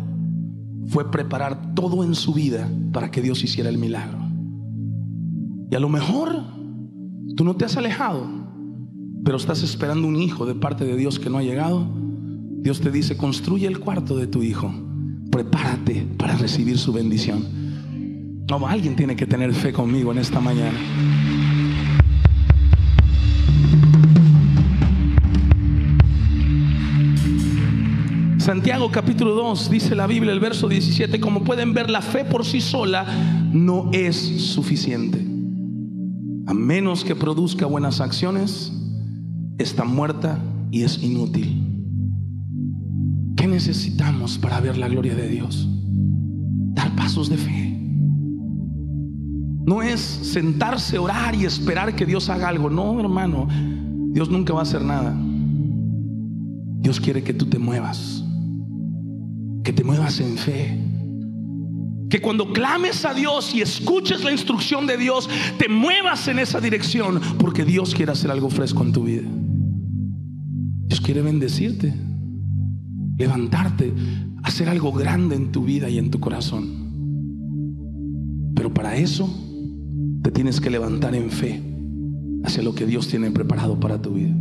fue 0.88 1.12
preparar 1.12 1.76
todo 1.76 2.02
en 2.02 2.16
su 2.16 2.34
vida 2.34 2.68
para 2.92 3.12
que 3.12 3.22
Dios 3.22 3.44
hiciera 3.44 3.70
el 3.70 3.78
milagro. 3.78 4.23
Y 5.74 5.76
a 5.76 5.80
lo 5.80 5.88
mejor 5.88 6.40
tú 7.34 7.42
no 7.42 7.56
te 7.56 7.64
has 7.64 7.76
alejado, 7.76 8.28
pero 9.24 9.36
estás 9.36 9.60
esperando 9.64 10.06
un 10.06 10.14
hijo 10.14 10.46
de 10.46 10.54
parte 10.54 10.84
de 10.84 10.96
Dios 10.96 11.18
que 11.18 11.28
no 11.28 11.38
ha 11.38 11.42
llegado. 11.42 11.84
Dios 12.60 12.80
te 12.80 12.92
dice, 12.92 13.16
construye 13.16 13.66
el 13.66 13.80
cuarto 13.80 14.16
de 14.16 14.28
tu 14.28 14.44
hijo. 14.44 14.72
Prepárate 15.32 16.06
para 16.16 16.36
recibir 16.36 16.78
su 16.78 16.92
bendición. 16.92 18.44
No, 18.48 18.64
alguien 18.68 18.94
tiene 18.94 19.16
que 19.16 19.26
tener 19.26 19.52
fe 19.52 19.72
conmigo 19.72 20.12
en 20.12 20.18
esta 20.18 20.38
mañana. 20.38 20.78
Santiago 28.38 28.92
capítulo 28.92 29.34
2 29.34 29.70
dice 29.70 29.96
la 29.96 30.06
Biblia, 30.06 30.32
el 30.32 30.38
verso 30.38 30.68
17, 30.68 31.18
como 31.18 31.42
pueden 31.42 31.74
ver, 31.74 31.90
la 31.90 32.00
fe 32.00 32.24
por 32.24 32.44
sí 32.44 32.60
sola 32.60 33.04
no 33.52 33.90
es 33.92 34.14
suficiente. 34.14 35.23
A 36.46 36.54
menos 36.54 37.04
que 37.04 37.14
produzca 37.14 37.66
buenas 37.66 38.00
acciones, 38.00 38.72
está 39.58 39.84
muerta 39.84 40.38
y 40.70 40.82
es 40.82 41.02
inútil. 41.02 41.60
¿Qué 43.36 43.46
necesitamos 43.46 44.38
para 44.38 44.60
ver 44.60 44.76
la 44.76 44.88
gloria 44.88 45.14
de 45.14 45.28
Dios? 45.28 45.68
Dar 46.74 46.94
pasos 46.96 47.28
de 47.30 47.36
fe. 47.36 47.64
No 49.66 49.82
es 49.82 50.00
sentarse, 50.00 50.98
orar 50.98 51.34
y 51.34 51.46
esperar 51.46 51.96
que 51.96 52.04
Dios 52.04 52.28
haga 52.28 52.48
algo. 52.48 52.68
No, 52.68 53.00
hermano, 53.00 53.48
Dios 54.12 54.28
nunca 54.28 54.52
va 54.52 54.60
a 54.60 54.64
hacer 54.64 54.82
nada. 54.82 55.16
Dios 56.80 57.00
quiere 57.00 57.22
que 57.22 57.32
tú 57.32 57.46
te 57.46 57.58
muevas, 57.58 58.22
que 59.62 59.72
te 59.72 59.82
muevas 59.82 60.20
en 60.20 60.36
fe. 60.36 60.78
Que 62.10 62.20
cuando 62.20 62.52
clames 62.52 63.04
a 63.04 63.14
Dios 63.14 63.54
y 63.54 63.60
escuches 63.60 64.22
la 64.22 64.32
instrucción 64.32 64.86
de 64.86 64.96
Dios, 64.96 65.28
te 65.58 65.68
muevas 65.68 66.28
en 66.28 66.38
esa 66.38 66.60
dirección, 66.60 67.20
porque 67.38 67.64
Dios 67.64 67.94
quiere 67.94 68.12
hacer 68.12 68.30
algo 68.30 68.50
fresco 68.50 68.82
en 68.82 68.92
tu 68.92 69.04
vida. 69.04 69.28
Dios 70.86 71.00
quiere 71.00 71.22
bendecirte, 71.22 71.94
levantarte, 73.16 73.92
hacer 74.42 74.68
algo 74.68 74.92
grande 74.92 75.34
en 75.34 75.50
tu 75.50 75.64
vida 75.64 75.88
y 75.88 75.98
en 75.98 76.10
tu 76.10 76.20
corazón. 76.20 76.84
Pero 78.54 78.72
para 78.72 78.96
eso 78.96 79.28
te 80.22 80.30
tienes 80.30 80.60
que 80.60 80.70
levantar 80.70 81.14
en 81.14 81.30
fe 81.30 81.62
hacia 82.44 82.62
lo 82.62 82.74
que 82.74 82.86
Dios 82.86 83.08
tiene 83.08 83.30
preparado 83.30 83.80
para 83.80 84.00
tu 84.00 84.10
vida. 84.10 84.34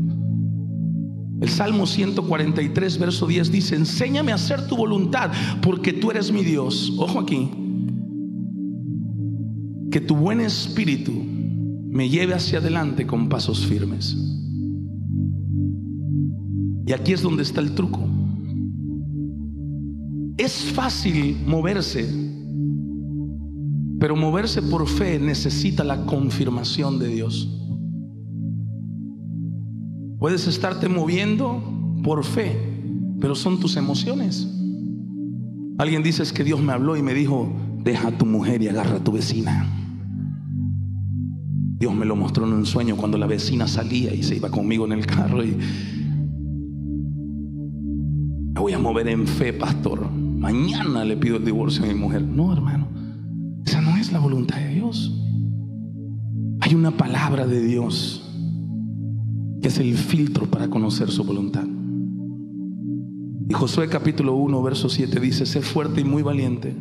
El 1.43 1.49
Salmo 1.49 1.85
143, 1.85 2.99
verso 2.99 3.27
10 3.27 3.51
dice, 3.51 3.75
enséñame 3.75 4.31
a 4.31 4.35
hacer 4.35 4.65
tu 4.65 4.77
voluntad, 4.77 5.29
porque 5.61 5.91
tú 5.91 6.09
eres 6.09 6.31
mi 6.31 6.41
Dios. 6.41 6.93
Ojo 6.97 7.19
aquí, 7.19 7.51
que 9.91 9.99
tu 9.99 10.15
buen 10.15 10.39
espíritu 10.39 11.11
me 11.11 12.07
lleve 12.07 12.33
hacia 12.33 12.59
adelante 12.59 13.05
con 13.05 13.27
pasos 13.27 13.65
firmes. 13.65 14.15
Y 16.87 16.93
aquí 16.93 17.11
es 17.11 17.21
donde 17.21 17.43
está 17.43 17.59
el 17.59 17.75
truco. 17.75 18.07
Es 20.37 20.63
fácil 20.73 21.35
moverse, 21.45 22.07
pero 23.99 24.15
moverse 24.15 24.61
por 24.61 24.87
fe 24.87 25.19
necesita 25.19 25.83
la 25.83 26.05
confirmación 26.05 26.99
de 26.99 27.07
Dios. 27.09 27.62
Puedes 30.23 30.47
estarte 30.47 30.87
moviendo 30.87 31.61
por 32.01 32.23
fe, 32.23 32.57
pero 33.19 33.35
son 33.35 33.59
tus 33.59 33.75
emociones. 33.75 34.47
Alguien 35.77 36.01
dice 36.01 36.23
que 36.33 36.45
Dios 36.45 36.61
me 36.61 36.71
habló 36.71 36.95
y 36.95 37.01
me 37.01 37.13
dijo, 37.13 37.51
deja 37.83 38.07
a 38.07 38.17
tu 38.17 38.25
mujer 38.25 38.61
y 38.61 38.69
agarra 38.69 38.95
a 38.95 39.03
tu 39.03 39.11
vecina. 39.11 39.67
Dios 41.77 41.93
me 41.93 42.05
lo 42.05 42.15
mostró 42.15 42.47
en 42.47 42.53
un 42.53 42.65
sueño 42.65 42.95
cuando 42.95 43.17
la 43.17 43.27
vecina 43.27 43.67
salía 43.67 44.13
y 44.13 44.23
se 44.23 44.37
iba 44.37 44.49
conmigo 44.49 44.85
en 44.85 44.93
el 44.93 45.05
carro 45.05 45.43
y 45.43 45.57
me 48.53 48.61
voy 48.61 48.71
a 48.71 48.79
mover 48.79 49.09
en 49.09 49.27
fe, 49.27 49.51
pastor. 49.51 50.09
Mañana 50.09 51.03
le 51.03 51.17
pido 51.17 51.35
el 51.35 51.43
divorcio 51.43 51.83
a 51.83 51.87
mi 51.87 51.95
mujer. 51.95 52.21
No, 52.21 52.53
hermano, 52.53 52.87
esa 53.65 53.81
no 53.81 53.97
es 53.97 54.13
la 54.13 54.19
voluntad 54.19 54.55
de 54.55 54.69
Dios. 54.69 55.21
Hay 56.61 56.75
una 56.75 56.91
palabra 56.91 57.45
de 57.45 57.59
Dios 57.61 58.22
que 59.63 59.69
es 59.69 59.79
el 59.79 59.97
filtro 59.97 60.45
para 60.45 60.69
conocer 60.69 61.09
su 61.09 61.23
voluntad. 61.23 61.63
Y 63.49 63.53
Josué 63.53 63.87
capítulo 63.87 64.35
1, 64.35 64.61
verso 64.61 64.89
7 64.89 65.19
dice, 65.21 65.45
sé 65.45 65.61
fuerte 65.61 66.01
y 66.01 66.03
muy 66.03 66.21
valiente. 66.21 66.75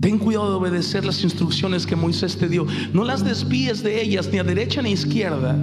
Ten 0.00 0.18
cuidado 0.18 0.48
de 0.48 0.56
obedecer 0.56 1.04
las 1.04 1.22
instrucciones 1.24 1.86
que 1.86 1.96
Moisés 1.96 2.36
te 2.38 2.48
dio. 2.48 2.66
No 2.92 3.02
las 3.02 3.24
desvíes 3.24 3.82
de 3.82 4.00
ellas 4.00 4.30
ni 4.32 4.38
a 4.38 4.44
derecha 4.44 4.80
ni 4.80 4.90
a 4.90 4.92
izquierda. 4.92 5.56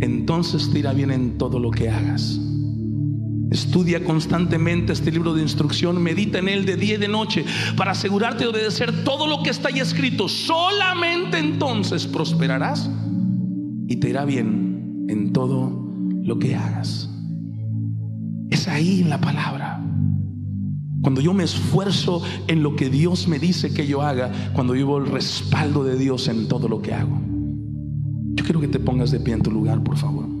Entonces 0.00 0.70
te 0.72 0.80
irá 0.80 0.92
bien 0.92 1.12
en 1.12 1.38
todo 1.38 1.60
lo 1.60 1.70
que 1.70 1.88
hagas. 1.88 2.40
Estudia 3.52 4.02
constantemente 4.04 4.92
este 4.92 5.12
libro 5.12 5.34
de 5.34 5.42
instrucción, 5.42 6.02
medita 6.02 6.40
en 6.40 6.48
él 6.48 6.66
de 6.66 6.76
día 6.76 6.96
y 6.96 6.98
de 6.98 7.08
noche 7.08 7.44
para 7.76 7.92
asegurarte 7.92 8.42
de 8.42 8.50
obedecer 8.50 9.04
todo 9.04 9.28
lo 9.28 9.44
que 9.44 9.50
está 9.50 9.68
ahí 9.68 9.78
escrito. 9.78 10.28
Solamente 10.28 11.38
entonces 11.38 12.08
prosperarás 12.08 12.90
y 13.86 13.96
te 13.96 14.10
irá 14.10 14.24
bien 14.24 14.65
en 15.08 15.32
todo 15.32 15.70
lo 16.22 16.38
que 16.38 16.56
hagas. 16.56 17.10
Es 18.50 18.68
ahí 18.68 19.04
la 19.04 19.20
palabra. 19.20 19.82
Cuando 21.02 21.20
yo 21.20 21.34
me 21.34 21.44
esfuerzo 21.44 22.22
en 22.48 22.62
lo 22.62 22.74
que 22.74 22.90
Dios 22.90 23.28
me 23.28 23.38
dice 23.38 23.72
que 23.72 23.86
yo 23.86 24.02
haga, 24.02 24.32
cuando 24.54 24.72
vivo 24.72 24.98
el 24.98 25.06
respaldo 25.06 25.84
de 25.84 25.96
Dios 25.96 26.26
en 26.28 26.48
todo 26.48 26.68
lo 26.68 26.82
que 26.82 26.94
hago. 26.94 27.20
Yo 28.34 28.44
quiero 28.44 28.60
que 28.60 28.68
te 28.68 28.80
pongas 28.80 29.10
de 29.10 29.20
pie 29.20 29.34
en 29.34 29.42
tu 29.42 29.50
lugar, 29.50 29.82
por 29.82 29.96
favor. 29.96 30.35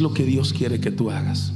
Lo 0.00 0.12
que 0.12 0.24
Dios 0.24 0.52
quiere 0.52 0.80
que 0.80 0.90
tú 0.90 1.10
hagas. 1.10 1.52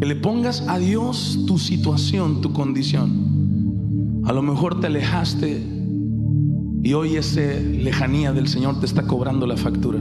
Que 0.00 0.06
le 0.06 0.16
pongas 0.16 0.62
a 0.68 0.78
Dios 0.78 1.44
tu 1.46 1.58
situación, 1.58 2.40
tu 2.40 2.52
condición. 2.52 4.22
A 4.24 4.32
lo 4.32 4.42
mejor 4.42 4.80
te 4.80 4.86
alejaste 4.86 5.62
y 6.82 6.92
hoy 6.94 7.16
esa 7.16 7.40
lejanía 7.40 8.32
del 8.32 8.48
Señor 8.48 8.80
te 8.80 8.86
está 8.86 9.06
cobrando 9.06 9.46
la 9.46 9.56
factura. 9.56 10.00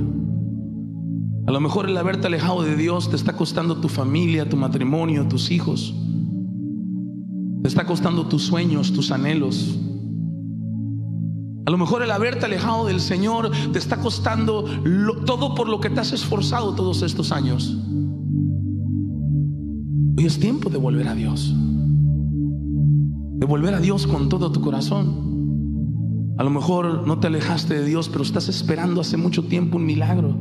A 1.48 1.52
lo 1.52 1.60
mejor 1.60 1.90
el 1.90 1.98
haberte 1.98 2.28
alejado 2.28 2.62
de 2.62 2.76
Dios 2.76 3.10
te 3.10 3.16
está 3.16 3.34
costando 3.34 3.78
tu 3.82 3.90
familia, 3.90 4.48
tu 4.48 4.56
matrimonio, 4.56 5.28
tus 5.28 5.52
hijos. 5.52 5.96
Te 7.62 7.68
está 7.68 7.86
costando 7.86 8.28
tus 8.28 8.44
sueños, 8.44 8.94
tus 8.94 9.12
anhelos, 9.12 9.78
a 11.70 11.72
lo 11.72 11.78
mejor 11.78 12.02
el 12.02 12.10
haberte 12.10 12.48
alejado 12.48 12.88
del 12.88 13.00
Señor 13.00 13.52
te 13.72 13.78
está 13.78 13.98
costando 13.98 14.66
todo 15.28 15.54
por 15.54 15.70
lo 15.70 15.80
que 15.80 15.92
te 15.92 16.00
has 16.00 16.12
esforzado 16.12 16.74
todos 16.74 17.04
estos 17.04 17.32
años. 17.32 17.78
Hoy 20.18 20.26
es 20.26 20.40
tiempo 20.40 20.72
de 20.72 20.80
volver 20.80 21.08
a 21.08 21.14
Dios. 21.14 21.54
De 23.36 23.46
volver 23.46 23.76
a 23.76 23.80
Dios 23.80 24.08
con 24.08 24.30
todo 24.30 24.52
tu 24.52 24.62
corazón. 24.62 26.34
A 26.40 26.44
lo 26.44 26.50
mejor 26.50 27.06
no 27.06 27.20
te 27.20 27.28
alejaste 27.28 27.76
de 27.76 27.86
Dios, 27.86 28.10
pero 28.10 28.24
estás 28.24 28.50
esperando 28.50 29.02
hace 29.02 29.18
mucho 29.18 29.44
tiempo 29.44 29.78
un 29.78 29.86
milagro. 29.86 30.36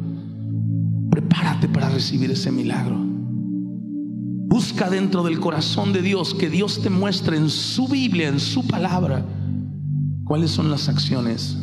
Prepárate 1.11 1.69
para 1.69 1.91
recibir 1.91 2.31
ese 2.31 2.51
milagro. 2.51 2.97
Busca 2.97 4.88
dentro 4.88 5.23
del 5.25 5.41
corazón 5.41 5.93
de 5.93 6.01
Dios 6.01 6.33
que 6.33 6.49
Dios 6.49 6.81
te 6.81 6.88
muestre 6.88 7.37
en 7.37 7.51
su 7.51 7.87
Biblia, 7.87 8.29
en 8.29 8.41
su 8.41 8.67
palabra 8.67 9.27
¿Cuáles 10.29 10.51
son 10.51 10.71
las 10.71 10.91
acciones 10.91 11.57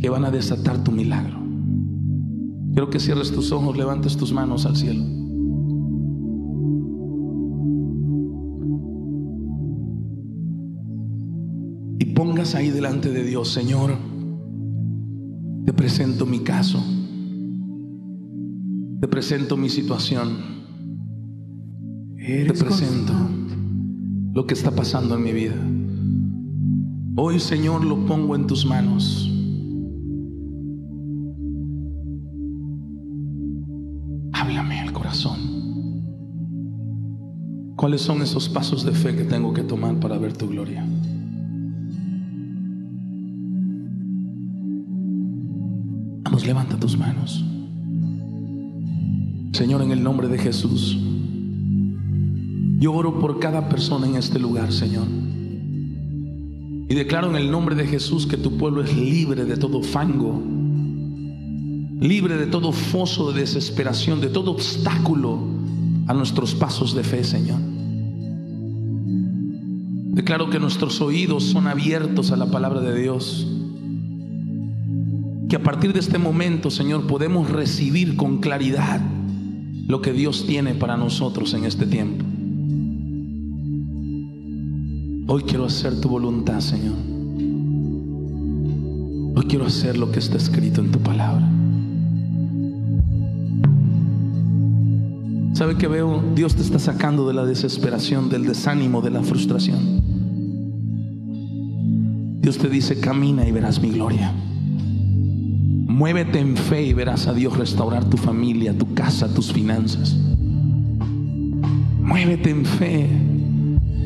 que 0.00 0.08
van 0.08 0.24
a 0.24 0.30
desatar 0.30 0.82
tu 0.82 0.90
milagro? 0.90 1.38
Quiero 2.72 2.88
que 2.88 2.98
cierres 2.98 3.30
tus 3.32 3.52
ojos, 3.52 3.76
levantes 3.76 4.16
tus 4.16 4.32
manos 4.32 4.64
al 4.64 4.76
cielo. 4.76 5.04
Y 11.98 12.14
pongas 12.14 12.54
ahí 12.54 12.70
delante 12.70 13.10
de 13.10 13.22
Dios, 13.24 13.50
Señor, 13.50 13.92
te 15.66 15.74
presento 15.74 16.24
mi 16.24 16.40
caso, 16.40 16.82
te 19.02 19.06
presento 19.06 19.58
mi 19.58 19.68
situación, 19.68 20.30
te 22.16 22.54
presento 22.54 23.12
lo 24.32 24.46
que 24.46 24.54
está 24.54 24.70
pasando 24.70 25.14
en 25.16 25.22
mi 25.22 25.32
vida. 25.34 25.54
Hoy, 27.16 27.38
Señor, 27.38 27.84
lo 27.84 28.04
pongo 28.06 28.34
en 28.34 28.48
tus 28.48 28.66
manos. 28.66 29.30
Háblame 34.32 34.80
al 34.80 34.92
corazón. 34.92 35.38
¿Cuáles 37.76 38.00
son 38.00 38.20
esos 38.20 38.48
pasos 38.48 38.84
de 38.84 38.90
fe 38.90 39.14
que 39.14 39.22
tengo 39.22 39.54
que 39.54 39.62
tomar 39.62 40.00
para 40.00 40.18
ver 40.18 40.36
tu 40.36 40.48
gloria? 40.48 40.84
Vamos, 46.24 46.44
levanta 46.44 46.76
tus 46.80 46.98
manos. 46.98 47.44
Señor, 49.52 49.82
en 49.82 49.92
el 49.92 50.02
nombre 50.02 50.26
de 50.26 50.38
Jesús, 50.38 50.98
yo 52.80 52.92
oro 52.92 53.20
por 53.20 53.38
cada 53.38 53.68
persona 53.68 54.08
en 54.08 54.16
este 54.16 54.40
lugar, 54.40 54.72
Señor. 54.72 55.23
Y 56.88 56.94
declaro 56.94 57.30
en 57.30 57.36
el 57.36 57.50
nombre 57.50 57.74
de 57.74 57.86
Jesús 57.86 58.26
que 58.26 58.36
tu 58.36 58.56
pueblo 58.56 58.82
es 58.82 58.94
libre 58.94 59.44
de 59.44 59.56
todo 59.56 59.82
fango, 59.82 60.42
libre 62.00 62.36
de 62.36 62.46
todo 62.46 62.72
foso 62.72 63.32
de 63.32 63.40
desesperación, 63.40 64.20
de 64.20 64.28
todo 64.28 64.50
obstáculo 64.50 65.38
a 66.06 66.14
nuestros 66.14 66.54
pasos 66.54 66.94
de 66.94 67.04
fe, 67.04 67.24
Señor. 67.24 67.58
Declaro 70.14 70.50
que 70.50 70.60
nuestros 70.60 71.00
oídos 71.00 71.44
son 71.44 71.66
abiertos 71.66 72.30
a 72.30 72.36
la 72.36 72.46
palabra 72.46 72.80
de 72.80 73.00
Dios 73.00 73.48
que 75.48 75.56
a 75.56 75.62
partir 75.62 75.92
de 75.92 76.00
este 76.00 76.18
momento, 76.18 76.70
Señor, 76.70 77.06
podemos 77.06 77.50
recibir 77.50 78.16
con 78.16 78.38
claridad 78.38 79.00
lo 79.86 80.00
que 80.00 80.12
Dios 80.12 80.46
tiene 80.46 80.74
para 80.74 80.96
nosotros 80.96 81.52
en 81.54 81.64
este 81.64 81.86
tiempo. 81.86 82.24
Hoy 85.26 85.42
quiero 85.44 85.64
hacer 85.64 85.98
tu 86.02 86.10
voluntad, 86.10 86.60
Señor. 86.60 86.96
Hoy 89.36 89.46
quiero 89.48 89.64
hacer 89.64 89.96
lo 89.96 90.12
que 90.12 90.18
está 90.18 90.36
escrito 90.36 90.82
en 90.82 90.92
tu 90.92 90.98
palabra. 90.98 91.48
¿Sabe 95.54 95.78
que 95.78 95.88
veo? 95.88 96.22
Dios 96.34 96.54
te 96.56 96.60
está 96.60 96.78
sacando 96.78 97.26
de 97.26 97.32
la 97.32 97.46
desesperación, 97.46 98.28
del 98.28 98.44
desánimo, 98.44 99.00
de 99.00 99.10
la 99.10 99.22
frustración. 99.22 100.02
Dios 102.42 102.58
te 102.58 102.68
dice, 102.68 103.00
camina 103.00 103.48
y 103.48 103.52
verás 103.52 103.80
mi 103.80 103.92
gloria. 103.92 104.30
Muévete 105.86 106.38
en 106.38 106.54
fe 106.54 106.82
y 106.82 106.92
verás 106.92 107.28
a 107.28 107.32
Dios 107.32 107.56
restaurar 107.56 108.04
tu 108.10 108.18
familia, 108.18 108.76
tu 108.76 108.92
casa, 108.92 109.32
tus 109.32 109.54
finanzas. 109.54 110.14
Muévete 112.02 112.50
en 112.50 112.66
fe 112.66 113.33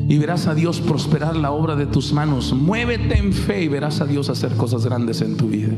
y 0.09 0.17
verás 0.17 0.47
a 0.47 0.55
Dios 0.55 0.81
prosperar 0.81 1.35
la 1.37 1.51
obra 1.51 1.75
de 1.75 1.85
tus 1.85 2.11
manos. 2.11 2.51
Muévete 2.51 3.15
en 3.15 3.31
fe 3.31 3.61
y 3.61 3.67
verás 3.67 4.01
a 4.01 4.07
Dios 4.07 4.27
hacer 4.29 4.55
cosas 4.55 4.83
grandes 4.83 5.21
en 5.21 5.37
tu 5.37 5.47
vida. 5.47 5.69